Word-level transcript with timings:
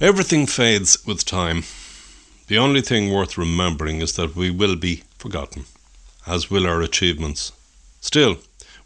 Everything 0.00 0.46
fades 0.46 1.04
with 1.04 1.26
time. 1.26 1.64
The 2.46 2.56
only 2.56 2.80
thing 2.80 3.12
worth 3.12 3.36
remembering 3.36 4.00
is 4.00 4.14
that 4.14 4.34
we 4.34 4.50
will 4.50 4.74
be 4.74 5.02
forgotten, 5.18 5.66
as 6.26 6.50
will 6.50 6.66
our 6.66 6.80
achievements. 6.80 7.52
Still, 8.00 8.38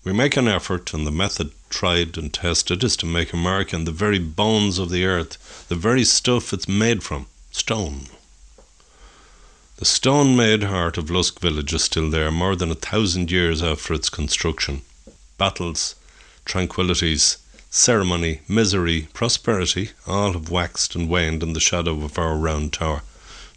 we 0.02 0.12
make 0.12 0.36
an 0.36 0.48
effort, 0.48 0.92
and 0.92 1.06
the 1.06 1.12
method 1.12 1.52
tried 1.70 2.18
and 2.18 2.34
tested 2.34 2.82
is 2.82 2.96
to 2.96 3.06
make 3.06 3.32
America 3.32 3.76
in 3.76 3.84
the 3.84 3.92
very 3.92 4.18
bones 4.18 4.80
of 4.80 4.90
the 4.90 5.04
earth, 5.04 5.66
the 5.68 5.76
very 5.76 6.02
stuff 6.02 6.52
it's 6.52 6.66
made 6.66 7.04
from 7.04 7.26
stone. 7.52 8.06
The 9.76 9.84
stone 9.84 10.34
made 10.34 10.64
heart 10.64 10.98
of 10.98 11.10
Lusk 11.10 11.38
village 11.38 11.72
is 11.72 11.84
still 11.84 12.10
there 12.10 12.32
more 12.32 12.56
than 12.56 12.72
a 12.72 12.86
thousand 12.90 13.30
years 13.30 13.62
after 13.62 13.94
its 13.94 14.10
construction. 14.10 14.82
Battles, 15.38 15.94
tranquillities, 16.44 17.36
ceremony, 17.76 18.40
misery, 18.46 19.08
prosperity, 19.12 19.90
all 20.06 20.32
have 20.32 20.48
waxed 20.48 20.94
and 20.94 21.08
waned 21.08 21.42
in 21.42 21.54
the 21.54 21.60
shadow 21.60 22.04
of 22.04 22.16
our 22.16 22.36
round 22.36 22.72
tower. 22.72 23.02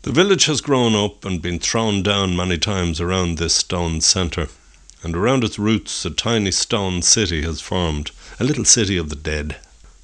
The 0.01 0.11
village 0.11 0.45
has 0.45 0.59
grown 0.59 0.95
up 0.95 1.23
and 1.23 1.39
been 1.39 1.59
thrown 1.59 2.01
down 2.01 2.35
many 2.35 2.57
times 2.57 2.99
around 2.99 3.37
this 3.37 3.53
stone 3.53 4.01
centre, 4.01 4.47
and 5.03 5.15
around 5.15 5.43
its 5.43 5.59
roots 5.59 6.03
a 6.03 6.09
tiny 6.09 6.49
stone 6.49 7.03
city 7.03 7.43
has 7.43 7.61
formed, 7.61 8.09
a 8.39 8.43
little 8.43 8.65
city 8.65 8.97
of 8.97 9.09
the 9.09 9.15
dead. 9.15 9.57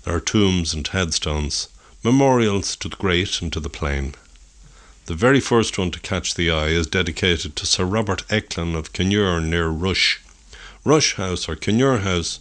There 0.04 0.16
are 0.16 0.20
tombs 0.20 0.76
and 0.76 0.88
headstones, 0.88 1.70
memorials 2.04 2.76
to 2.78 2.90
the 2.90 2.96
great 2.98 3.42
and 3.42 3.52
to 3.52 3.60
the 3.60 3.68
plain. 3.68 4.14
The 5.08 5.16
very 5.16 5.40
first 5.40 5.80
one 5.80 5.90
to 5.90 6.00
catch 6.00 6.36
the 6.36 6.52
eye 6.52 6.68
is 6.68 6.86
dedicated 6.86 7.56
to 7.56 7.66
Sir 7.66 7.86
Robert 7.86 8.28
Echlin 8.30 8.76
of 8.76 8.94
Kenure 8.94 9.42
near 9.42 9.70
Rush. 9.70 10.22
Rush 10.86 11.16
House, 11.16 11.50
or 11.50 11.56
Kenure 11.56 12.02
House, 12.02 12.40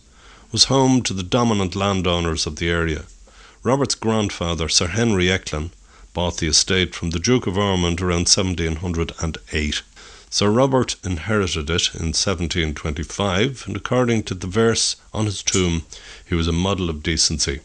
was 0.53 0.65
home 0.65 1.03
to 1.03 1.15
the 1.15 1.23
dominant 1.23 1.75
landowners 1.75 2.47
of 2.47 2.57
the 2.57 2.69
area. 2.69 3.05
Robert's 3.63 3.95
grandfather, 3.95 4.69
Sir 4.69 4.89
Henry 4.89 5.31
Echlin, 5.31 5.71
bought 6.13 6.37
the 6.37 6.47
estate 6.47 6.95
from 6.95 7.09
the 7.11 7.19
Duke 7.19 7.47
of 7.47 7.57
Ormond 7.57 8.03
around 8.03 8.29
1708. 8.29 9.83
Sir 10.29 10.51
Robert 10.51 10.97
inherited 11.05 11.71
it 11.71 11.95
in 11.95 12.13
1725, 12.13 13.65
and 13.67 13.77
according 13.77 14.25
to 14.25 14.35
the 14.35 14.47
verse 14.47 14.97
on 15.15 15.25
his 15.25 15.43
tomb, 15.43 15.85
he 16.29 16.35
was 16.35 16.49
a 16.49 16.53
model 16.53 16.91
of 16.91 17.03
decency. 17.03 17.61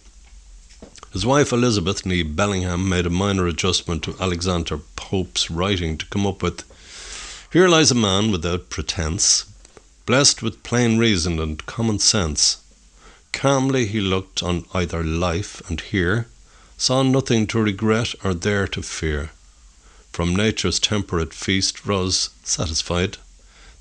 His 1.11 1.25
wife 1.25 1.51
Elizabeth 1.51 2.05
Nee 2.05 2.23
Bellingham 2.23 2.87
made 2.87 3.05
a 3.05 3.09
minor 3.09 3.47
adjustment 3.47 4.03
to 4.03 4.15
Alexander 4.21 4.77
Pope's 4.95 5.49
writing 5.49 5.97
to 5.97 6.05
come 6.05 6.25
up 6.25 6.41
with 6.41 6.63
Here 7.51 7.67
lies 7.67 7.91
a 7.91 7.95
man 7.95 8.31
without 8.31 8.69
pretence, 8.69 9.45
blessed 10.05 10.41
with 10.41 10.63
plain 10.63 10.97
reason 10.97 11.39
and 11.39 11.65
common 11.65 11.99
sense. 11.99 12.57
Calmly 13.33 13.85
he 13.85 13.99
looked 13.99 14.41
on 14.41 14.65
either 14.73 15.03
life 15.03 15.61
and 15.69 15.81
here, 15.81 16.27
saw 16.77 17.03
nothing 17.03 17.47
to 17.47 17.59
regret 17.61 18.15
or 18.23 18.33
there 18.33 18.67
to 18.67 18.81
fear. 18.81 19.31
From 20.11 20.35
nature's 20.35 20.79
temperate 20.79 21.33
feast 21.33 21.85
rose 21.85 22.29
satisfied, 22.43 23.17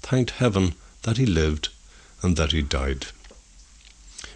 thanked 0.02 0.32
heaven 0.32 0.74
that 1.02 1.16
he 1.16 1.26
lived 1.26 1.68
and 2.22 2.36
that 2.36 2.52
he 2.52 2.62
died. 2.62 3.06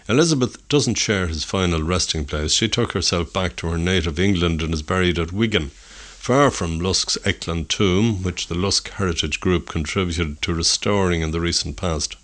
Elizabeth 0.07 0.67
doesn't 0.67 0.95
share 0.95 1.27
his 1.27 1.43
final 1.43 1.83
resting 1.83 2.25
place. 2.25 2.53
She 2.53 2.67
took 2.67 2.93
herself 2.93 3.31
back 3.31 3.55
to 3.57 3.67
her 3.67 3.77
native 3.77 4.19
England 4.19 4.61
and 4.61 4.73
is 4.73 4.81
buried 4.81 5.19
at 5.19 5.31
Wigan, 5.31 5.69
far 5.69 6.51
from 6.51 6.79
Lusk's 6.79 7.17
Echlin 7.23 7.65
tomb, 7.67 8.23
which 8.23 8.47
the 8.47 8.55
Lusk 8.55 8.89
Heritage 8.89 9.39
Group 9.39 9.67
contributed 9.67 10.41
to 10.41 10.53
restoring 10.53 11.21
in 11.21 11.31
the 11.31 11.39
recent 11.39 11.77
past. 11.77 12.15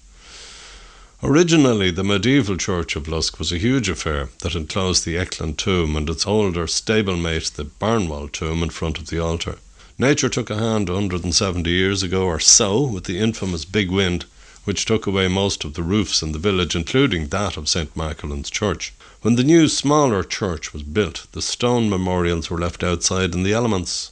Originally, 1.24 1.90
the 1.90 2.04
medieval 2.04 2.58
church 2.58 2.96
of 2.96 3.08
Lusk 3.08 3.40
was 3.40 3.52
a 3.52 3.58
huge 3.58 3.90
affair 3.90 4.30
that 4.44 4.54
enclosed 4.54 5.04
the 5.04 5.16
Echlin 5.16 5.58
tomb 5.58 5.96
and 5.96 6.08
its 6.08 6.28
older 6.28 6.68
stablemate, 6.68 7.54
the 7.54 7.64
Barnewall 7.64 8.28
tomb, 8.28 8.62
in 8.62 8.70
front 8.70 9.00
of 9.00 9.08
the 9.08 9.18
altar. 9.18 9.58
Nature 9.98 10.30
took 10.30 10.52
a 10.52 10.60
hand 10.60 10.90
170 10.90 11.68
years 11.72 12.04
ago 12.04 12.26
or 12.26 12.40
so 12.40 12.84
with 12.84 13.06
the 13.06 13.18
infamous 13.18 13.66
big 13.66 13.90
wind, 13.90 14.26
which 14.66 14.86
took 14.86 15.08
away 15.08 15.28
most 15.28 15.66
of 15.66 15.74
the 15.74 15.82
roofs 15.82 16.22
in 16.22 16.34
the 16.34 16.40
village, 16.40 16.76
including 16.76 17.30
that 17.30 17.58
of 17.58 17.68
St. 17.68 17.96
MacCullin's 17.96 18.52
Church. 18.52 18.94
When 19.24 19.38
the 19.38 19.44
new, 19.44 19.68
smaller 19.70 20.24
church 20.24 20.72
was 20.72 20.84
built, 20.84 21.26
the 21.32 21.42
stone 21.42 21.90
memorials 21.90 22.52
were 22.52 22.60
left 22.60 22.84
outside 22.84 23.34
in 23.34 23.42
the 23.42 23.54
elements. 23.54 24.12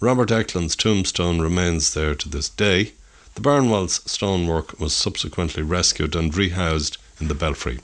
Robert 0.00 0.30
Echlin's 0.30 0.74
tombstone 0.74 1.40
remains 1.40 1.94
there 1.94 2.16
to 2.16 2.28
this 2.28 2.48
day. 2.48 2.94
The 3.34 3.40
Barnewall's 3.40 4.00
stonework 4.10 4.78
was 4.80 4.92
subsequently 4.92 5.62
rescued 5.62 6.14
and 6.16 6.32
rehoused 6.32 6.98
in 7.20 7.28
the 7.28 7.34
belfry. 7.34 7.80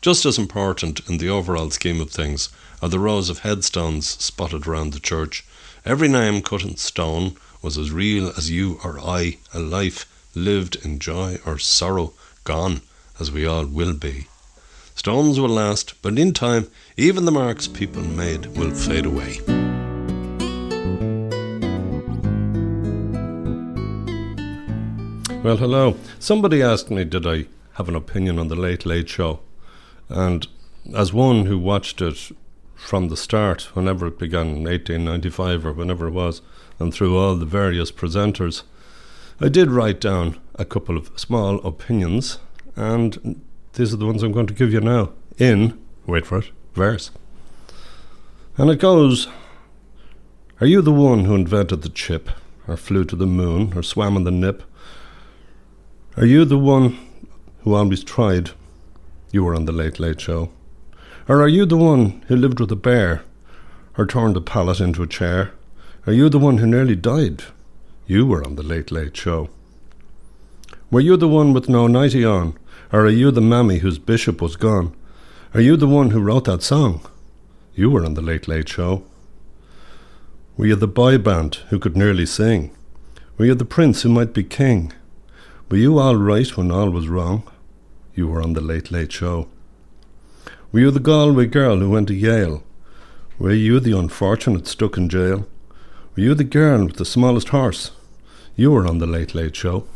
Just 0.00 0.24
as 0.24 0.38
important 0.38 1.00
in 1.08 1.18
the 1.18 1.28
overall 1.28 1.70
scheme 1.70 2.00
of 2.00 2.10
things 2.10 2.48
are 2.80 2.88
the 2.88 3.00
rows 3.00 3.28
of 3.28 3.40
headstones 3.40 4.08
spotted 4.08 4.66
around 4.66 4.92
the 4.92 5.00
church. 5.00 5.44
Every 5.84 6.08
name 6.08 6.42
cut 6.42 6.62
in 6.62 6.76
stone 6.76 7.36
was 7.60 7.76
as 7.76 7.90
real 7.90 8.28
as 8.36 8.50
you 8.50 8.78
or 8.84 9.00
I, 9.00 9.38
a 9.52 9.58
life 9.58 10.06
lived 10.34 10.76
in 10.84 11.00
joy 11.00 11.38
or 11.44 11.58
sorrow, 11.58 12.12
gone 12.44 12.82
as 13.18 13.32
we 13.32 13.44
all 13.44 13.66
will 13.66 13.94
be. 13.94 14.28
Stones 14.94 15.40
will 15.40 15.48
last, 15.48 15.94
but 16.02 16.18
in 16.18 16.32
time, 16.32 16.70
even 16.96 17.24
the 17.24 17.32
marks 17.32 17.66
people 17.66 18.02
made 18.02 18.46
will 18.56 18.74
fade 18.74 19.06
away. 19.06 19.57
Well, 25.40 25.56
hello. 25.56 25.96
Somebody 26.18 26.60
asked 26.62 26.90
me, 26.90 27.04
did 27.04 27.24
I 27.24 27.46
have 27.74 27.88
an 27.88 27.94
opinion 27.94 28.40
on 28.40 28.48
the 28.48 28.56
Late 28.56 28.84
Late 28.84 29.08
Show? 29.08 29.38
And 30.08 30.48
as 30.92 31.12
one 31.12 31.46
who 31.46 31.56
watched 31.60 32.02
it 32.02 32.32
from 32.74 33.08
the 33.08 33.16
start, 33.16 33.74
whenever 33.74 34.08
it 34.08 34.18
began, 34.18 34.48
in 34.48 34.64
1895 34.64 35.64
or 35.64 35.72
whenever 35.72 36.08
it 36.08 36.12
was, 36.12 36.42
and 36.80 36.92
through 36.92 37.16
all 37.16 37.36
the 37.36 37.46
various 37.46 37.92
presenters, 37.92 38.64
I 39.40 39.48
did 39.48 39.70
write 39.70 40.00
down 40.00 40.36
a 40.56 40.64
couple 40.64 40.96
of 40.96 41.12
small 41.14 41.64
opinions, 41.64 42.38
and 42.74 43.40
these 43.74 43.94
are 43.94 43.96
the 43.96 44.06
ones 44.06 44.24
I'm 44.24 44.32
going 44.32 44.48
to 44.48 44.54
give 44.54 44.72
you 44.72 44.80
now 44.80 45.12
in, 45.38 45.78
wait 46.04 46.26
for 46.26 46.38
it, 46.38 46.50
verse. 46.74 47.12
And 48.56 48.70
it 48.70 48.80
goes 48.80 49.28
Are 50.60 50.66
you 50.66 50.82
the 50.82 50.92
one 50.92 51.26
who 51.26 51.36
invented 51.36 51.82
the 51.82 51.88
chip, 51.88 52.28
or 52.66 52.76
flew 52.76 53.04
to 53.04 53.14
the 53.14 53.26
moon, 53.26 53.72
or 53.76 53.84
swam 53.84 54.16
in 54.16 54.24
the 54.24 54.32
nip? 54.32 54.64
Are 56.18 56.26
you 56.26 56.44
the 56.44 56.58
one 56.58 56.98
who 57.62 57.74
always 57.74 58.02
tried? 58.02 58.50
You 59.30 59.44
were 59.44 59.54
on 59.54 59.66
the 59.66 59.72
Late 59.72 60.00
Late 60.00 60.20
Show. 60.20 60.50
Or 61.28 61.40
are 61.40 61.46
you 61.46 61.64
the 61.64 61.76
one 61.76 62.24
who 62.26 62.34
lived 62.34 62.58
with 62.58 62.72
a 62.72 62.76
bear, 62.76 63.22
or 63.96 64.04
turned 64.04 64.36
a 64.36 64.40
pallet 64.40 64.80
into 64.80 65.04
a 65.04 65.06
chair? 65.06 65.52
Are 66.08 66.12
you 66.12 66.28
the 66.28 66.40
one 66.40 66.58
who 66.58 66.66
nearly 66.66 66.96
died? 66.96 67.44
You 68.08 68.26
were 68.26 68.44
on 68.44 68.56
the 68.56 68.64
Late 68.64 68.90
Late 68.90 69.16
Show. 69.16 69.48
Were 70.90 70.98
you 70.98 71.16
the 71.16 71.28
one 71.28 71.52
with 71.52 71.68
no 71.68 71.86
nightie 71.86 72.24
on, 72.24 72.58
or 72.92 73.02
are 73.02 73.08
you 73.08 73.30
the 73.30 73.40
mammy 73.40 73.78
whose 73.78 74.00
bishop 74.00 74.42
was 74.42 74.56
gone? 74.56 74.96
Are 75.54 75.60
you 75.60 75.76
the 75.76 75.86
one 75.86 76.10
who 76.10 76.20
wrote 76.20 76.46
that 76.46 76.64
song? 76.64 77.00
You 77.76 77.90
were 77.90 78.04
on 78.04 78.14
the 78.14 78.22
Late 78.22 78.48
Late 78.48 78.68
Show. 78.68 79.04
Were 80.56 80.66
you 80.66 80.74
the 80.74 80.88
boy 80.88 81.18
band 81.18 81.60
who 81.68 81.78
could 81.78 81.96
nearly 81.96 82.26
sing? 82.26 82.72
Were 83.36 83.44
you 83.44 83.54
the 83.54 83.64
prince 83.64 84.02
who 84.02 84.08
might 84.08 84.32
be 84.32 84.42
king? 84.42 84.92
Were 85.70 85.76
you 85.76 85.98
all 85.98 86.16
right 86.16 86.56
when 86.56 86.70
all 86.70 86.88
was 86.88 87.08
wrong? 87.08 87.42
You 88.14 88.26
were 88.28 88.40
on 88.40 88.54
the 88.54 88.62
Late 88.62 88.90
Late 88.90 89.12
Show. 89.12 89.48
Were 90.72 90.80
you 90.80 90.90
the 90.90 90.98
Galway 90.98 91.44
girl 91.44 91.78
who 91.78 91.90
went 91.90 92.08
to 92.08 92.14
Yale? 92.14 92.62
Were 93.38 93.52
you 93.52 93.78
the 93.78 93.92
unfortunate 93.92 94.66
stuck 94.66 94.96
in 94.96 95.10
jail? 95.10 95.46
Were 96.16 96.22
you 96.22 96.34
the 96.34 96.42
girl 96.42 96.86
with 96.86 96.96
the 96.96 97.04
smallest 97.04 97.50
horse? 97.50 97.90
You 98.56 98.70
were 98.70 98.86
on 98.86 98.96
the 98.96 99.06
Late 99.06 99.34
Late 99.34 99.54
Show. 99.54 99.86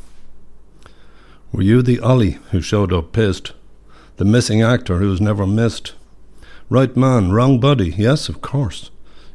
Were 1.53 1.63
you 1.63 1.81
the 1.81 2.01
Ollie 2.01 2.39
who 2.51 2.61
showed 2.61 2.93
up 2.93 3.13
pissed? 3.13 3.53
The 4.19 4.27
missing 4.27 4.61
actor 4.61 4.99
who 4.99 5.09
was 5.09 5.23
never 5.23 5.47
missed? 5.47 5.95
Right 6.69 6.95
man, 6.95 7.33
wrong 7.33 7.61
body, 7.61 7.95
yes, 7.97 8.29
of 8.29 8.43
course. 8.43 8.91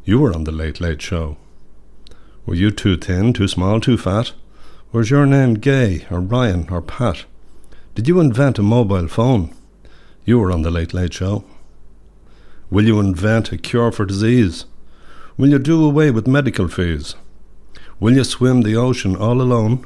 You 0.06 0.20
were 0.20 0.36
on 0.36 0.44
the 0.44 0.52
Late 0.52 0.80
Late 0.80 1.02
Show. 1.02 1.38
Were 2.46 2.54
you 2.54 2.70
too 2.70 2.96
thin, 2.96 3.34
too 3.34 3.48
small, 3.48 3.80
too 3.80 3.98
fat? 3.98 4.34
Was 4.94 5.10
your 5.10 5.26
name 5.26 5.56
Gay 5.56 6.08
or 6.10 6.22
Ryan 6.22 6.70
or 6.72 6.82
Pat? 6.82 7.26
Did 7.94 8.08
you 8.08 8.22
invent 8.22 8.58
a 8.58 8.64
mobile 8.64 9.10
phone? 9.10 9.54
You 10.24 10.40
were 10.40 10.50
on 10.50 10.62
the 10.62 10.72
Late 10.72 10.94
Late 10.94 11.14
Show. 11.14 11.44
Will 12.70 12.86
you 12.86 12.98
invent 13.02 13.52
a 13.52 13.58
cure 13.58 13.92
for 13.92 14.06
disease? 14.06 14.64
Will 15.36 15.50
you 15.50 15.60
do 15.60 15.84
away 15.84 16.10
with 16.10 16.26
medical 16.26 16.70
fees? 16.70 17.16
Will 18.00 18.14
you 18.14 18.24
swim 18.24 18.62
the 18.62 18.78
ocean 18.78 19.18
all 19.18 19.42
alone? 19.42 19.86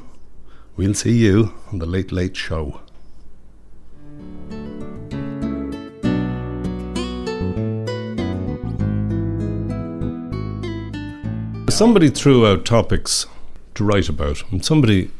We'll 0.76 0.94
see 0.94 1.18
you 1.18 1.52
on 1.72 1.80
the 1.80 1.86
Late 1.86 2.12
Late 2.12 2.36
Show. 2.36 2.80
Somebody 11.68 12.08
threw 12.08 12.46
out 12.46 12.64
topics 12.64 13.26
to 13.74 13.84
write 13.84 14.08
about, 14.08 14.42
and 14.50 14.64
somebody, 14.64 15.10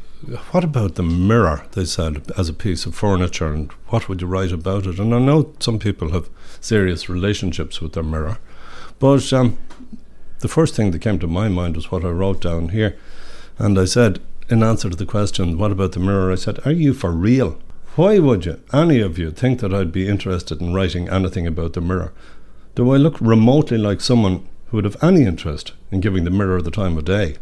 what 0.51 0.63
about 0.63 0.95
the 0.95 1.03
mirror? 1.03 1.65
They 1.71 1.85
said 1.85 2.31
as 2.37 2.49
a 2.49 2.53
piece 2.53 2.85
of 2.85 2.95
furniture, 2.95 3.53
and 3.53 3.71
what 3.87 4.07
would 4.07 4.21
you 4.21 4.27
write 4.27 4.51
about 4.51 4.85
it? 4.85 4.99
And 4.99 5.13
I 5.13 5.19
know 5.19 5.53
some 5.59 5.79
people 5.79 6.11
have 6.11 6.29
serious 6.61 7.09
relationships 7.09 7.81
with 7.81 7.93
their 7.93 8.03
mirror, 8.03 8.37
But 8.99 9.33
um, 9.33 9.57
the 10.39 10.47
first 10.47 10.75
thing 10.75 10.91
that 10.91 11.01
came 11.01 11.19
to 11.19 11.27
my 11.27 11.49
mind 11.49 11.75
was 11.75 11.91
what 11.91 12.05
I 12.05 12.09
wrote 12.09 12.41
down 12.41 12.69
here. 12.69 12.97
And 13.57 13.77
I 13.77 13.85
said, 13.85 14.19
in 14.49 14.63
answer 14.63 14.89
to 14.89 14.95
the 14.95 15.05
question, 15.05 15.57
what 15.57 15.71
about 15.71 15.93
the 15.93 15.99
mirror? 15.99 16.31
I 16.31 16.35
said, 16.35 16.59
Are 16.65 16.71
you 16.71 16.93
for 16.93 17.11
real? 17.11 17.59
Why 17.95 18.19
would 18.19 18.45
you, 18.45 18.59
any 18.73 18.99
of 19.01 19.17
you, 19.17 19.31
think 19.31 19.59
that 19.59 19.73
I'd 19.73 19.91
be 19.91 20.07
interested 20.07 20.61
in 20.61 20.73
writing 20.73 21.09
anything 21.09 21.45
about 21.47 21.73
the 21.73 21.81
mirror? 21.81 22.11
Do 22.75 22.91
I 22.91 22.97
look 22.97 23.21
remotely 23.21 23.77
like 23.77 24.01
someone 24.01 24.47
who 24.67 24.77
would 24.77 24.85
have 24.85 25.01
any 25.03 25.23
interest 25.23 25.73
in 25.91 25.99
giving 26.01 26.23
the 26.23 26.31
mirror 26.31 26.61
the 26.61 26.71
time 26.71 26.97
of 26.97 27.05
day? 27.05 27.37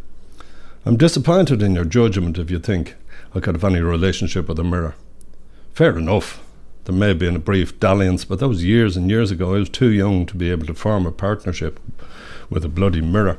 I'm 0.84 0.98
disappointed 0.98 1.62
in 1.62 1.76
your 1.76 1.86
judgment 1.86 2.40
if 2.40 2.50
you 2.50 2.58
think 2.58 2.96
I 3.36 3.40
could 3.40 3.56
have 3.56 3.64
any 3.64 3.82
relationship 3.82 4.48
with 4.48 4.58
a 4.58 4.64
mirror. 4.64 4.96
Fair 5.74 5.98
enough. 5.98 6.44
There 6.86 6.96
may 6.96 7.10
have 7.10 7.20
been 7.20 7.36
a 7.36 7.40
brief 7.40 7.80
dalliance, 7.80 8.26
but 8.26 8.40
that 8.40 8.48
was 8.48 8.64
years 8.64 8.98
and 8.98 9.08
years 9.08 9.30
ago. 9.30 9.54
I 9.54 9.60
was 9.60 9.70
too 9.70 9.92
young 9.92 10.26
to 10.26 10.36
be 10.36 10.50
able 10.50 10.66
to 10.66 10.74
form 10.74 11.06
a 11.06 11.12
partnership 11.12 11.80
with 12.50 12.66
a 12.66 12.70
bloody 12.70 13.02
mirror. 13.02 13.38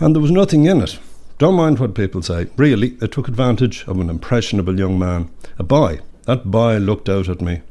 And 0.00 0.14
there 0.14 0.22
was 0.22 0.32
nothing 0.32 0.64
in 0.64 0.80
it. 0.80 0.98
Don't 1.38 1.54
mind 1.54 1.78
what 1.78 1.94
people 1.94 2.22
say. 2.22 2.48
Really, 2.56 2.96
it 3.00 3.12
took 3.12 3.28
advantage 3.28 3.84
of 3.86 4.00
an 4.00 4.10
impressionable 4.10 4.76
young 4.76 4.98
man, 4.98 5.30
a 5.58 5.62
boy 5.62 6.00
that 6.28 6.50
boy 6.50 6.76
looked 6.76 7.08
out 7.08 7.28
at 7.28 7.40
me, 7.40 7.62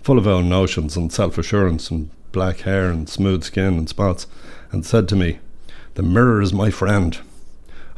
full 0.00 0.16
of 0.16 0.26
own 0.26 0.48
notions 0.48 0.96
and 0.96 1.12
self 1.12 1.36
assurance 1.36 1.90
and 1.90 2.08
black 2.32 2.60
hair 2.60 2.90
and 2.90 3.10
smooth 3.10 3.42
skin 3.42 3.76
and 3.76 3.88
spots, 3.90 4.26
and 4.72 4.86
said 4.86 5.06
to 5.08 5.16
me, 5.16 5.38
The 5.96 6.02
mirror 6.02 6.40
is 6.40 6.52
my 6.52 6.70
friend. 6.70 7.18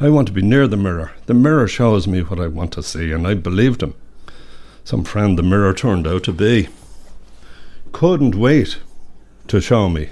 I 0.01 0.11
want 0.11 0.29
to 0.29 0.33
be 0.33 0.43
near 0.43 0.69
the 0.69 0.77
mirror. 0.77 1.11
The 1.27 1.35
mirror 1.35 1.67
shows 1.67 2.07
me 2.07 2.23
what 2.23 2.39
I 2.39 2.47
want 2.47 2.71
to 2.75 2.85
see, 2.85 3.11
and 3.11 3.27
I 3.27 3.35
believed 3.35 3.83
him. 3.83 3.95
Some 4.85 5.03
friend 5.03 5.37
the 5.37 5.43
mirror 5.43 5.75
turned 5.75 6.07
out 6.07 6.23
to 6.25 6.33
be. 6.33 6.69
Couldn't 7.91 8.37
wait 8.37 8.79
to 9.49 9.61
show 9.61 9.89
me 9.89 10.11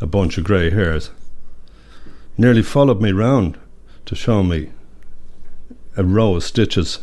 a 0.00 0.06
bunch 0.06 0.38
of 0.38 0.44
grey 0.44 0.70
hairs. 0.70 1.10
Nearly 2.38 2.62
followed 2.62 3.02
me 3.02 3.10
round 3.10 3.58
to 4.06 4.14
show 4.14 4.44
me 4.44 4.70
a 5.96 6.04
row 6.04 6.36
of 6.36 6.44
stitches 6.44 7.00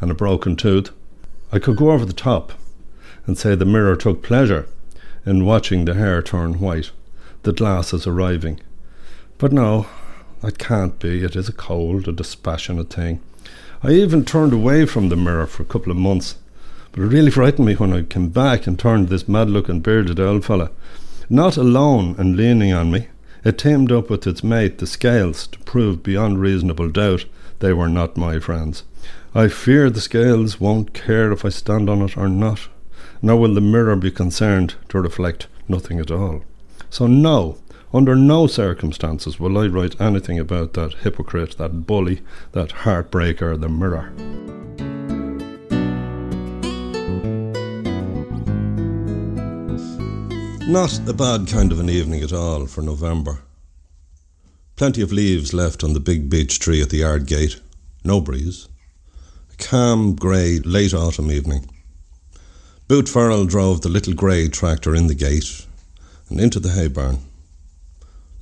and 0.00 0.10
a 0.10 0.14
broken 0.14 0.56
tooth. 0.56 0.92
I 1.52 1.58
could 1.58 1.76
go 1.76 1.90
over 1.90 2.06
the 2.06 2.14
top 2.14 2.54
and 3.26 3.36
say 3.36 3.54
the 3.54 3.66
mirror 3.66 3.96
took 3.96 4.22
pleasure 4.22 4.66
in 5.26 5.44
watching 5.44 5.84
the 5.84 5.92
hair 5.92 6.22
turn 6.22 6.58
white, 6.58 6.90
the 7.42 7.52
glasses 7.52 8.06
arriving. 8.06 8.60
But 9.36 9.52
no, 9.52 9.86
that 10.44 10.58
can't 10.58 10.98
be. 10.98 11.24
It 11.24 11.36
is 11.36 11.48
a 11.48 11.52
cold, 11.52 12.06
a 12.06 12.12
dispassionate 12.12 12.90
thing. 12.90 13.20
I 13.82 13.92
even 13.92 14.24
turned 14.24 14.52
away 14.52 14.84
from 14.84 15.08
the 15.08 15.16
mirror 15.16 15.46
for 15.46 15.62
a 15.62 15.66
couple 15.66 15.90
of 15.90 15.96
months, 15.96 16.36
but 16.92 17.00
it 17.02 17.06
really 17.06 17.30
frightened 17.30 17.66
me 17.66 17.74
when 17.74 17.92
I 17.92 18.02
came 18.02 18.28
back 18.28 18.66
and 18.66 18.78
turned 18.78 19.08
this 19.08 19.26
mad 19.26 19.48
looking 19.48 19.80
bearded 19.80 20.20
old 20.20 20.44
fella. 20.44 20.70
Not 21.30 21.56
alone 21.56 22.14
and 22.18 22.36
leaning 22.36 22.72
on 22.72 22.90
me, 22.90 23.08
it 23.42 23.56
teamed 23.56 23.90
up 23.90 24.10
with 24.10 24.26
its 24.26 24.44
mate, 24.44 24.78
the 24.78 24.86
scales, 24.86 25.46
to 25.46 25.58
prove 25.60 26.02
beyond 26.02 26.40
reasonable 26.40 26.90
doubt 26.90 27.24
they 27.60 27.72
were 27.72 27.88
not 27.88 28.16
my 28.16 28.38
friends. 28.38 28.84
I 29.34 29.48
fear 29.48 29.88
the 29.88 30.00
scales 30.00 30.60
won't 30.60 30.92
care 30.92 31.32
if 31.32 31.44
I 31.44 31.48
stand 31.48 31.88
on 31.88 32.02
it 32.02 32.18
or 32.18 32.28
not, 32.28 32.68
nor 33.22 33.36
will 33.36 33.54
the 33.54 33.60
mirror 33.62 33.96
be 33.96 34.10
concerned 34.10 34.74
to 34.90 35.00
reflect 35.00 35.46
nothing 35.68 36.00
at 36.00 36.10
all. 36.10 36.42
So, 36.90 37.06
no, 37.06 37.56
under 37.94 38.16
no 38.16 38.48
circumstances 38.48 39.38
will 39.38 39.56
I 39.56 39.68
write 39.68 40.00
anything 40.00 40.40
about 40.40 40.72
that 40.72 40.94
hypocrite, 40.94 41.56
that 41.58 41.86
bully, 41.86 42.22
that 42.50 42.70
heartbreaker, 42.70 43.58
the 43.58 43.68
mirror. 43.68 44.12
Not 50.66 51.08
a 51.08 51.12
bad 51.12 51.46
kind 51.46 51.70
of 51.70 51.78
an 51.78 51.88
evening 51.88 52.22
at 52.22 52.32
all 52.32 52.66
for 52.66 52.82
November. 52.82 53.42
Plenty 54.74 55.02
of 55.02 55.12
leaves 55.12 55.54
left 55.54 55.84
on 55.84 55.92
the 55.92 56.00
big 56.00 56.28
beech 56.28 56.58
tree 56.58 56.82
at 56.82 56.90
the 56.90 56.96
yard 56.98 57.26
gate. 57.26 57.60
No 58.02 58.20
breeze. 58.20 58.66
A 59.52 59.56
calm, 59.62 60.16
grey, 60.16 60.58
late 60.64 60.94
autumn 60.94 61.30
evening. 61.30 61.70
Boot 62.88 63.08
Farrell 63.08 63.46
drove 63.46 63.82
the 63.82 63.88
little 63.88 64.14
grey 64.14 64.48
tractor 64.48 64.96
in 64.96 65.06
the 65.06 65.14
gate 65.14 65.64
and 66.28 66.40
into 66.40 66.58
the 66.58 66.70
hay 66.70 66.88
barn. 66.88 67.18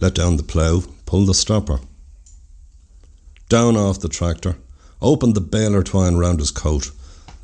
Let 0.03 0.15
down 0.15 0.37
the 0.37 0.43
plough, 0.43 0.83
pull 1.07 1.27
the 1.27 1.33
stopper. 1.33 1.79
Down 3.49 3.77
off 3.77 4.01
the 4.01 4.09
tractor, 4.09 4.57
opened 5.01 5.37
the 5.37 5.41
baler 5.41 5.85
twine 5.85 6.17
round 6.17 6.41
his 6.41 6.51
coat, 6.51 6.91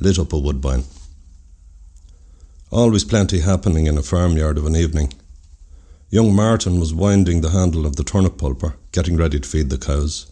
lit 0.00 0.18
up 0.18 0.32
a 0.32 0.38
woodbine. 0.40 0.82
Always 2.72 3.04
plenty 3.04 3.42
happening 3.42 3.86
in 3.86 3.96
a 3.96 4.02
farmyard 4.02 4.58
of 4.58 4.66
an 4.66 4.74
evening. 4.74 5.12
Young 6.10 6.34
Martin 6.34 6.80
was 6.80 6.92
winding 6.92 7.42
the 7.42 7.50
handle 7.50 7.86
of 7.86 7.94
the 7.94 8.02
turnip 8.02 8.38
pulper, 8.38 8.74
getting 8.90 9.16
ready 9.16 9.38
to 9.38 9.48
feed 9.48 9.70
the 9.70 9.78
cows. 9.78 10.26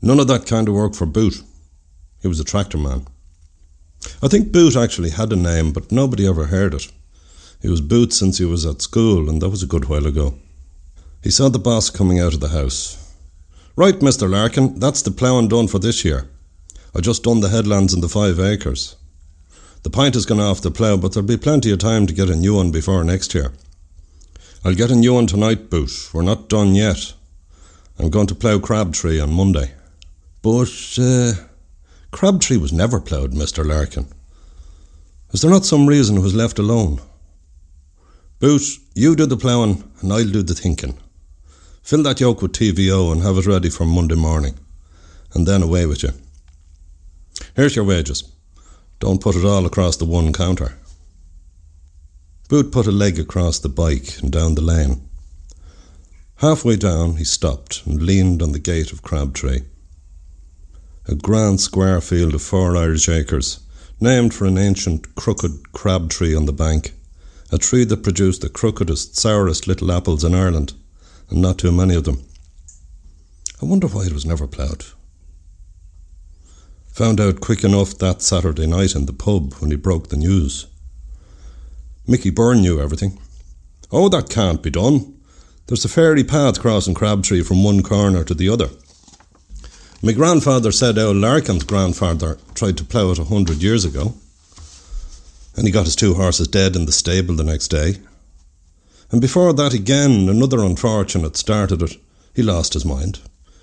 None 0.00 0.18
of 0.18 0.28
that 0.28 0.46
kind 0.46 0.66
of 0.66 0.74
work 0.74 0.94
for 0.94 1.04
Boot. 1.04 1.42
He 2.22 2.28
was 2.28 2.40
a 2.40 2.44
tractor 2.44 2.78
man. 2.78 3.06
I 4.22 4.28
think 4.28 4.50
Boot 4.50 4.76
actually 4.76 5.10
had 5.10 5.30
a 5.30 5.36
name, 5.36 5.72
but 5.72 5.92
nobody 5.92 6.26
ever 6.26 6.46
heard 6.46 6.72
it. 6.72 6.90
He 7.60 7.68
was 7.68 7.82
Boot 7.82 8.14
since 8.14 8.38
he 8.38 8.46
was 8.46 8.64
at 8.64 8.80
school, 8.80 9.28
and 9.28 9.42
that 9.42 9.50
was 9.50 9.62
a 9.62 9.66
good 9.66 9.90
while 9.90 10.06
ago. 10.06 10.38
He 11.22 11.30
saw 11.30 11.48
the 11.48 11.58
boss 11.58 11.88
coming 11.88 12.18
out 12.18 12.34
of 12.34 12.40
the 12.40 12.48
house. 12.48 12.98
Right, 13.76 13.98
Mr. 14.00 14.28
Larkin, 14.28 14.80
that's 14.80 15.02
the 15.02 15.12
ploughing 15.12 15.48
done 15.48 15.68
for 15.68 15.78
this 15.78 16.04
year. 16.04 16.28
I 16.94 17.00
just 17.00 17.22
done 17.22 17.40
the 17.40 17.48
headlands 17.48 17.94
and 17.94 18.02
the 18.02 18.08
five 18.08 18.40
acres. 18.40 18.96
The 19.84 19.90
pint 19.90 20.14
has 20.14 20.26
gone 20.26 20.40
off 20.40 20.60
the 20.60 20.70
plough, 20.70 20.96
but 20.96 21.12
there'll 21.12 21.26
be 21.26 21.36
plenty 21.36 21.70
of 21.70 21.78
time 21.78 22.06
to 22.06 22.12
get 22.12 22.28
a 22.28 22.36
new 22.36 22.56
one 22.56 22.72
before 22.72 23.04
next 23.04 23.34
year. 23.34 23.52
I'll 24.64 24.74
get 24.74 24.90
a 24.90 24.96
new 24.96 25.14
one 25.14 25.28
tonight, 25.28 25.70
Boot. 25.70 26.10
We're 26.12 26.22
not 26.22 26.48
done 26.48 26.74
yet. 26.74 27.14
I'm 27.98 28.10
going 28.10 28.26
to 28.26 28.34
plough 28.34 28.58
Crabtree 28.58 29.20
on 29.20 29.32
Monday. 29.32 29.72
But, 30.42 30.98
uh, 31.00 31.32
Crabtree 32.10 32.56
was 32.56 32.72
never 32.72 33.00
ploughed, 33.00 33.32
Mr. 33.32 33.64
Larkin. 33.64 34.06
Is 35.32 35.40
there 35.40 35.50
not 35.50 35.64
some 35.64 35.86
reason 35.86 36.16
it 36.16 36.20
was 36.20 36.34
left 36.34 36.58
alone? 36.58 37.00
Boot, 38.40 38.62
you 38.94 39.14
do 39.14 39.24
the 39.24 39.36
ploughing 39.36 39.88
and 40.00 40.12
I'll 40.12 40.28
do 40.28 40.42
the 40.42 40.54
thinking. 40.54 40.98
Fill 41.82 42.02
that 42.04 42.20
yoke 42.20 42.42
with 42.42 42.52
TVO 42.52 43.12
and 43.12 43.22
have 43.22 43.38
it 43.38 43.46
ready 43.46 43.70
for 43.70 43.84
Monday 43.84 44.14
morning, 44.14 44.58
and 45.34 45.46
then 45.46 45.62
away 45.62 45.86
with 45.86 46.02
you. 46.02 46.10
Here's 47.54 47.76
your 47.76 47.84
wages. 47.84 48.24
Don't 49.00 49.20
put 49.20 49.36
it 49.36 49.44
all 49.44 49.66
across 49.66 49.96
the 49.96 50.04
one 50.04 50.32
counter. 50.32 50.78
Boot 52.48 52.70
put 52.72 52.86
a 52.86 52.92
leg 52.92 53.18
across 53.18 53.58
the 53.58 53.68
bike 53.68 54.18
and 54.22 54.30
down 54.30 54.54
the 54.54 54.62
lane. 54.62 55.08
Halfway 56.36 56.76
down, 56.76 57.16
he 57.16 57.24
stopped 57.24 57.82
and 57.86 58.02
leaned 58.02 58.42
on 58.42 58.52
the 58.52 58.58
gate 58.58 58.92
of 58.92 59.02
Crabtree 59.02 59.62
a 61.08 61.14
grand 61.16 61.60
square 61.60 62.00
field 62.00 62.32
of 62.34 62.42
four 62.42 62.76
Irish 62.76 63.08
acres, 63.08 63.58
named 64.00 64.32
for 64.32 64.46
an 64.46 64.56
ancient 64.56 65.14
crooked 65.16 65.72
crab 65.72 66.08
tree 66.08 66.34
on 66.34 66.46
the 66.46 66.52
bank, 66.52 66.92
a 67.50 67.58
tree 67.58 67.84
that 67.84 68.04
produced 68.04 68.40
the 68.40 68.48
crookedest, 68.48 69.16
sourest 69.16 69.66
little 69.66 69.90
apples 69.90 70.22
in 70.22 70.34
Ireland, 70.34 70.74
and 71.32 71.40
not 71.40 71.58
too 71.58 71.72
many 71.72 71.94
of 71.94 72.04
them. 72.04 72.22
I 73.60 73.64
wonder 73.64 73.86
why 73.86 74.04
it 74.04 74.12
was 74.12 74.26
never 74.26 74.46
ploughed. 74.46 74.84
Found 76.92 77.20
out 77.20 77.40
quick 77.40 77.64
enough 77.64 77.96
that 77.98 78.20
Saturday 78.20 78.66
night 78.66 78.94
in 78.94 79.06
the 79.06 79.14
pub 79.14 79.54
when 79.54 79.70
he 79.70 79.76
broke 79.76 80.08
the 80.08 80.16
news. 80.16 80.66
Mickey 82.06 82.28
Byrne 82.28 82.60
knew 82.60 82.80
everything. 82.80 83.18
Oh, 83.90 84.10
that 84.10 84.28
can't 84.28 84.62
be 84.62 84.70
done. 84.70 85.18
There's 85.66 85.86
a 85.86 85.88
fairy 85.88 86.22
path 86.22 86.60
crossing 86.60 86.94
Crabtree 86.94 87.42
from 87.42 87.64
one 87.64 87.82
corner 87.82 88.24
to 88.24 88.34
the 88.34 88.50
other. 88.50 88.68
My 90.02 90.12
grandfather 90.12 90.70
said 90.70 90.98
Old 90.98 91.16
Larkin's 91.16 91.64
grandfather 91.64 92.38
tried 92.54 92.76
to 92.76 92.84
plough 92.84 93.12
it 93.12 93.18
a 93.18 93.24
hundred 93.24 93.62
years 93.62 93.86
ago, 93.86 94.14
and 95.56 95.66
he 95.66 95.72
got 95.72 95.86
his 95.86 95.96
two 95.96 96.14
horses 96.14 96.48
dead 96.48 96.76
in 96.76 96.84
the 96.84 96.92
stable 96.92 97.36
the 97.36 97.44
next 97.44 97.68
day. 97.68 98.00
And 99.12 99.20
before 99.20 99.52
that, 99.52 99.74
again, 99.74 100.28
another 100.30 100.64
unfortunate 100.64 101.36
started 101.36 101.82
it. 101.82 101.96
He 102.34 102.42
lost 102.42 102.72
his 102.72 102.86
mind. 102.86 103.20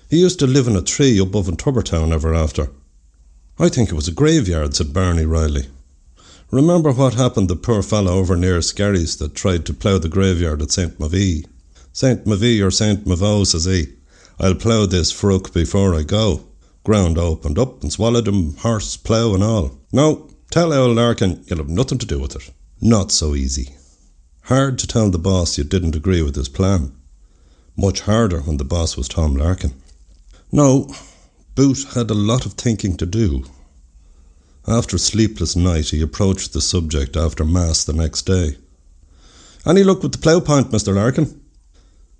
He 0.08 0.20
used 0.20 0.38
to 0.38 0.46
live 0.46 0.68
in 0.68 0.76
a 0.76 0.82
tree 0.82 1.18
above 1.18 1.48
in 1.48 1.56
Tubbertown 1.56 2.12
ever 2.12 2.32
after. 2.32 2.70
I 3.58 3.68
think 3.68 3.90
it 3.90 3.94
was 3.94 4.06
a 4.06 4.12
graveyard, 4.12 4.76
said 4.76 4.92
Barney 4.92 5.26
Riley. 5.26 5.66
Remember 6.52 6.92
what 6.92 7.14
happened 7.14 7.48
the 7.48 7.56
poor 7.56 7.82
fellow 7.82 8.12
over 8.12 8.36
near 8.36 8.60
Skerries 8.60 9.16
that 9.18 9.34
tried 9.34 9.66
to 9.66 9.74
plough 9.74 9.98
the 9.98 10.08
graveyard 10.08 10.62
at 10.62 10.70
St. 10.70 10.98
Mavie? 11.00 11.44
St. 11.92 12.24
Mavie 12.24 12.64
or 12.64 12.70
St. 12.70 13.04
Mavo, 13.04 13.44
says 13.44 13.64
he. 13.64 13.88
I'll 14.38 14.54
plough 14.54 14.86
this 14.86 15.10
fruck 15.10 15.52
before 15.52 15.96
I 15.96 16.04
go. 16.04 16.44
Ground 16.84 17.18
opened 17.18 17.58
up 17.58 17.82
and 17.82 17.92
swallowed 17.92 18.28
him, 18.28 18.56
horse, 18.56 18.96
plough, 18.96 19.34
and 19.34 19.42
all. 19.42 19.78
No, 19.92 20.30
tell 20.50 20.72
old 20.72 20.96
Larkin 20.96 21.42
you'll 21.46 21.58
have 21.58 21.68
nothing 21.68 21.98
to 21.98 22.06
do 22.06 22.20
with 22.20 22.36
it. 22.36 22.50
Not 22.80 23.10
so 23.10 23.34
easy. 23.34 23.74
Hard 24.50 24.80
to 24.80 24.86
tell 24.88 25.10
the 25.10 25.16
boss 25.18 25.56
you 25.56 25.62
didn't 25.62 25.94
agree 25.94 26.22
with 26.22 26.34
his 26.34 26.48
plan. 26.48 26.90
Much 27.76 28.00
harder 28.00 28.40
when 28.40 28.56
the 28.56 28.64
boss 28.64 28.96
was 28.96 29.06
Tom 29.06 29.36
Larkin. 29.36 29.72
No, 30.50 30.92
Boot 31.54 31.84
had 31.94 32.10
a 32.10 32.14
lot 32.14 32.44
of 32.44 32.54
thinking 32.54 32.96
to 32.96 33.06
do. 33.06 33.44
After 34.66 34.96
a 34.96 34.98
sleepless 34.98 35.54
night, 35.54 35.90
he 35.90 36.02
approached 36.02 36.52
the 36.52 36.60
subject 36.60 37.16
after 37.16 37.44
Mass 37.44 37.84
the 37.84 37.92
next 37.92 38.22
day. 38.22 38.56
Any 39.64 39.84
luck 39.84 40.02
with 40.02 40.10
the 40.10 40.18
plough 40.18 40.40
pint, 40.40 40.72
Mr. 40.72 40.96
Larkin? 40.96 41.40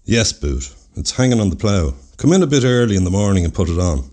Yes, 0.04 0.32
Boot. 0.32 0.72
It's 0.94 1.10
hanging 1.10 1.40
on 1.40 1.50
the 1.50 1.56
plough. 1.56 1.94
Come 2.16 2.32
in 2.32 2.44
a 2.44 2.46
bit 2.46 2.62
early 2.62 2.94
in 2.94 3.02
the 3.02 3.10
morning 3.10 3.44
and 3.44 3.52
put 3.52 3.68
it 3.68 3.80
on. 3.80 4.08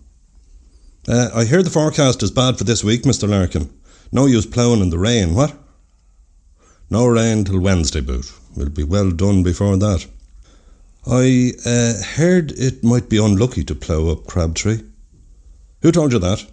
Uh, 1.07 1.29
I 1.35 1.45
hear 1.45 1.61
the 1.61 1.69
forecast 1.69 2.23
is 2.23 2.31
bad 2.31 2.57
for 2.57 2.63
this 2.63 2.83
week, 2.83 3.03
Mr. 3.03 3.29
Larkin. 3.29 3.69
No 4.11 4.25
use 4.25 4.47
ploughing 4.47 4.81
in 4.81 4.89
the 4.89 4.97
rain, 4.97 5.35
what? 5.35 5.55
No 6.89 7.05
rain 7.05 7.43
till 7.43 7.59
Wednesday, 7.59 8.01
Boot. 8.01 8.31
We'll 8.55 8.69
be 8.69 8.83
well 8.83 9.11
done 9.11 9.43
before 9.43 9.77
that. 9.77 10.05
I 11.05 11.53
uh, 11.65 12.01
heard 12.15 12.51
it 12.51 12.83
might 12.83 13.09
be 13.09 13.17
unlucky 13.17 13.63
to 13.65 13.75
plough 13.75 14.09
up 14.09 14.25
Crabtree. 14.25 14.83
Who 15.81 15.91
told 15.91 16.13
you 16.13 16.19
that? 16.19 16.45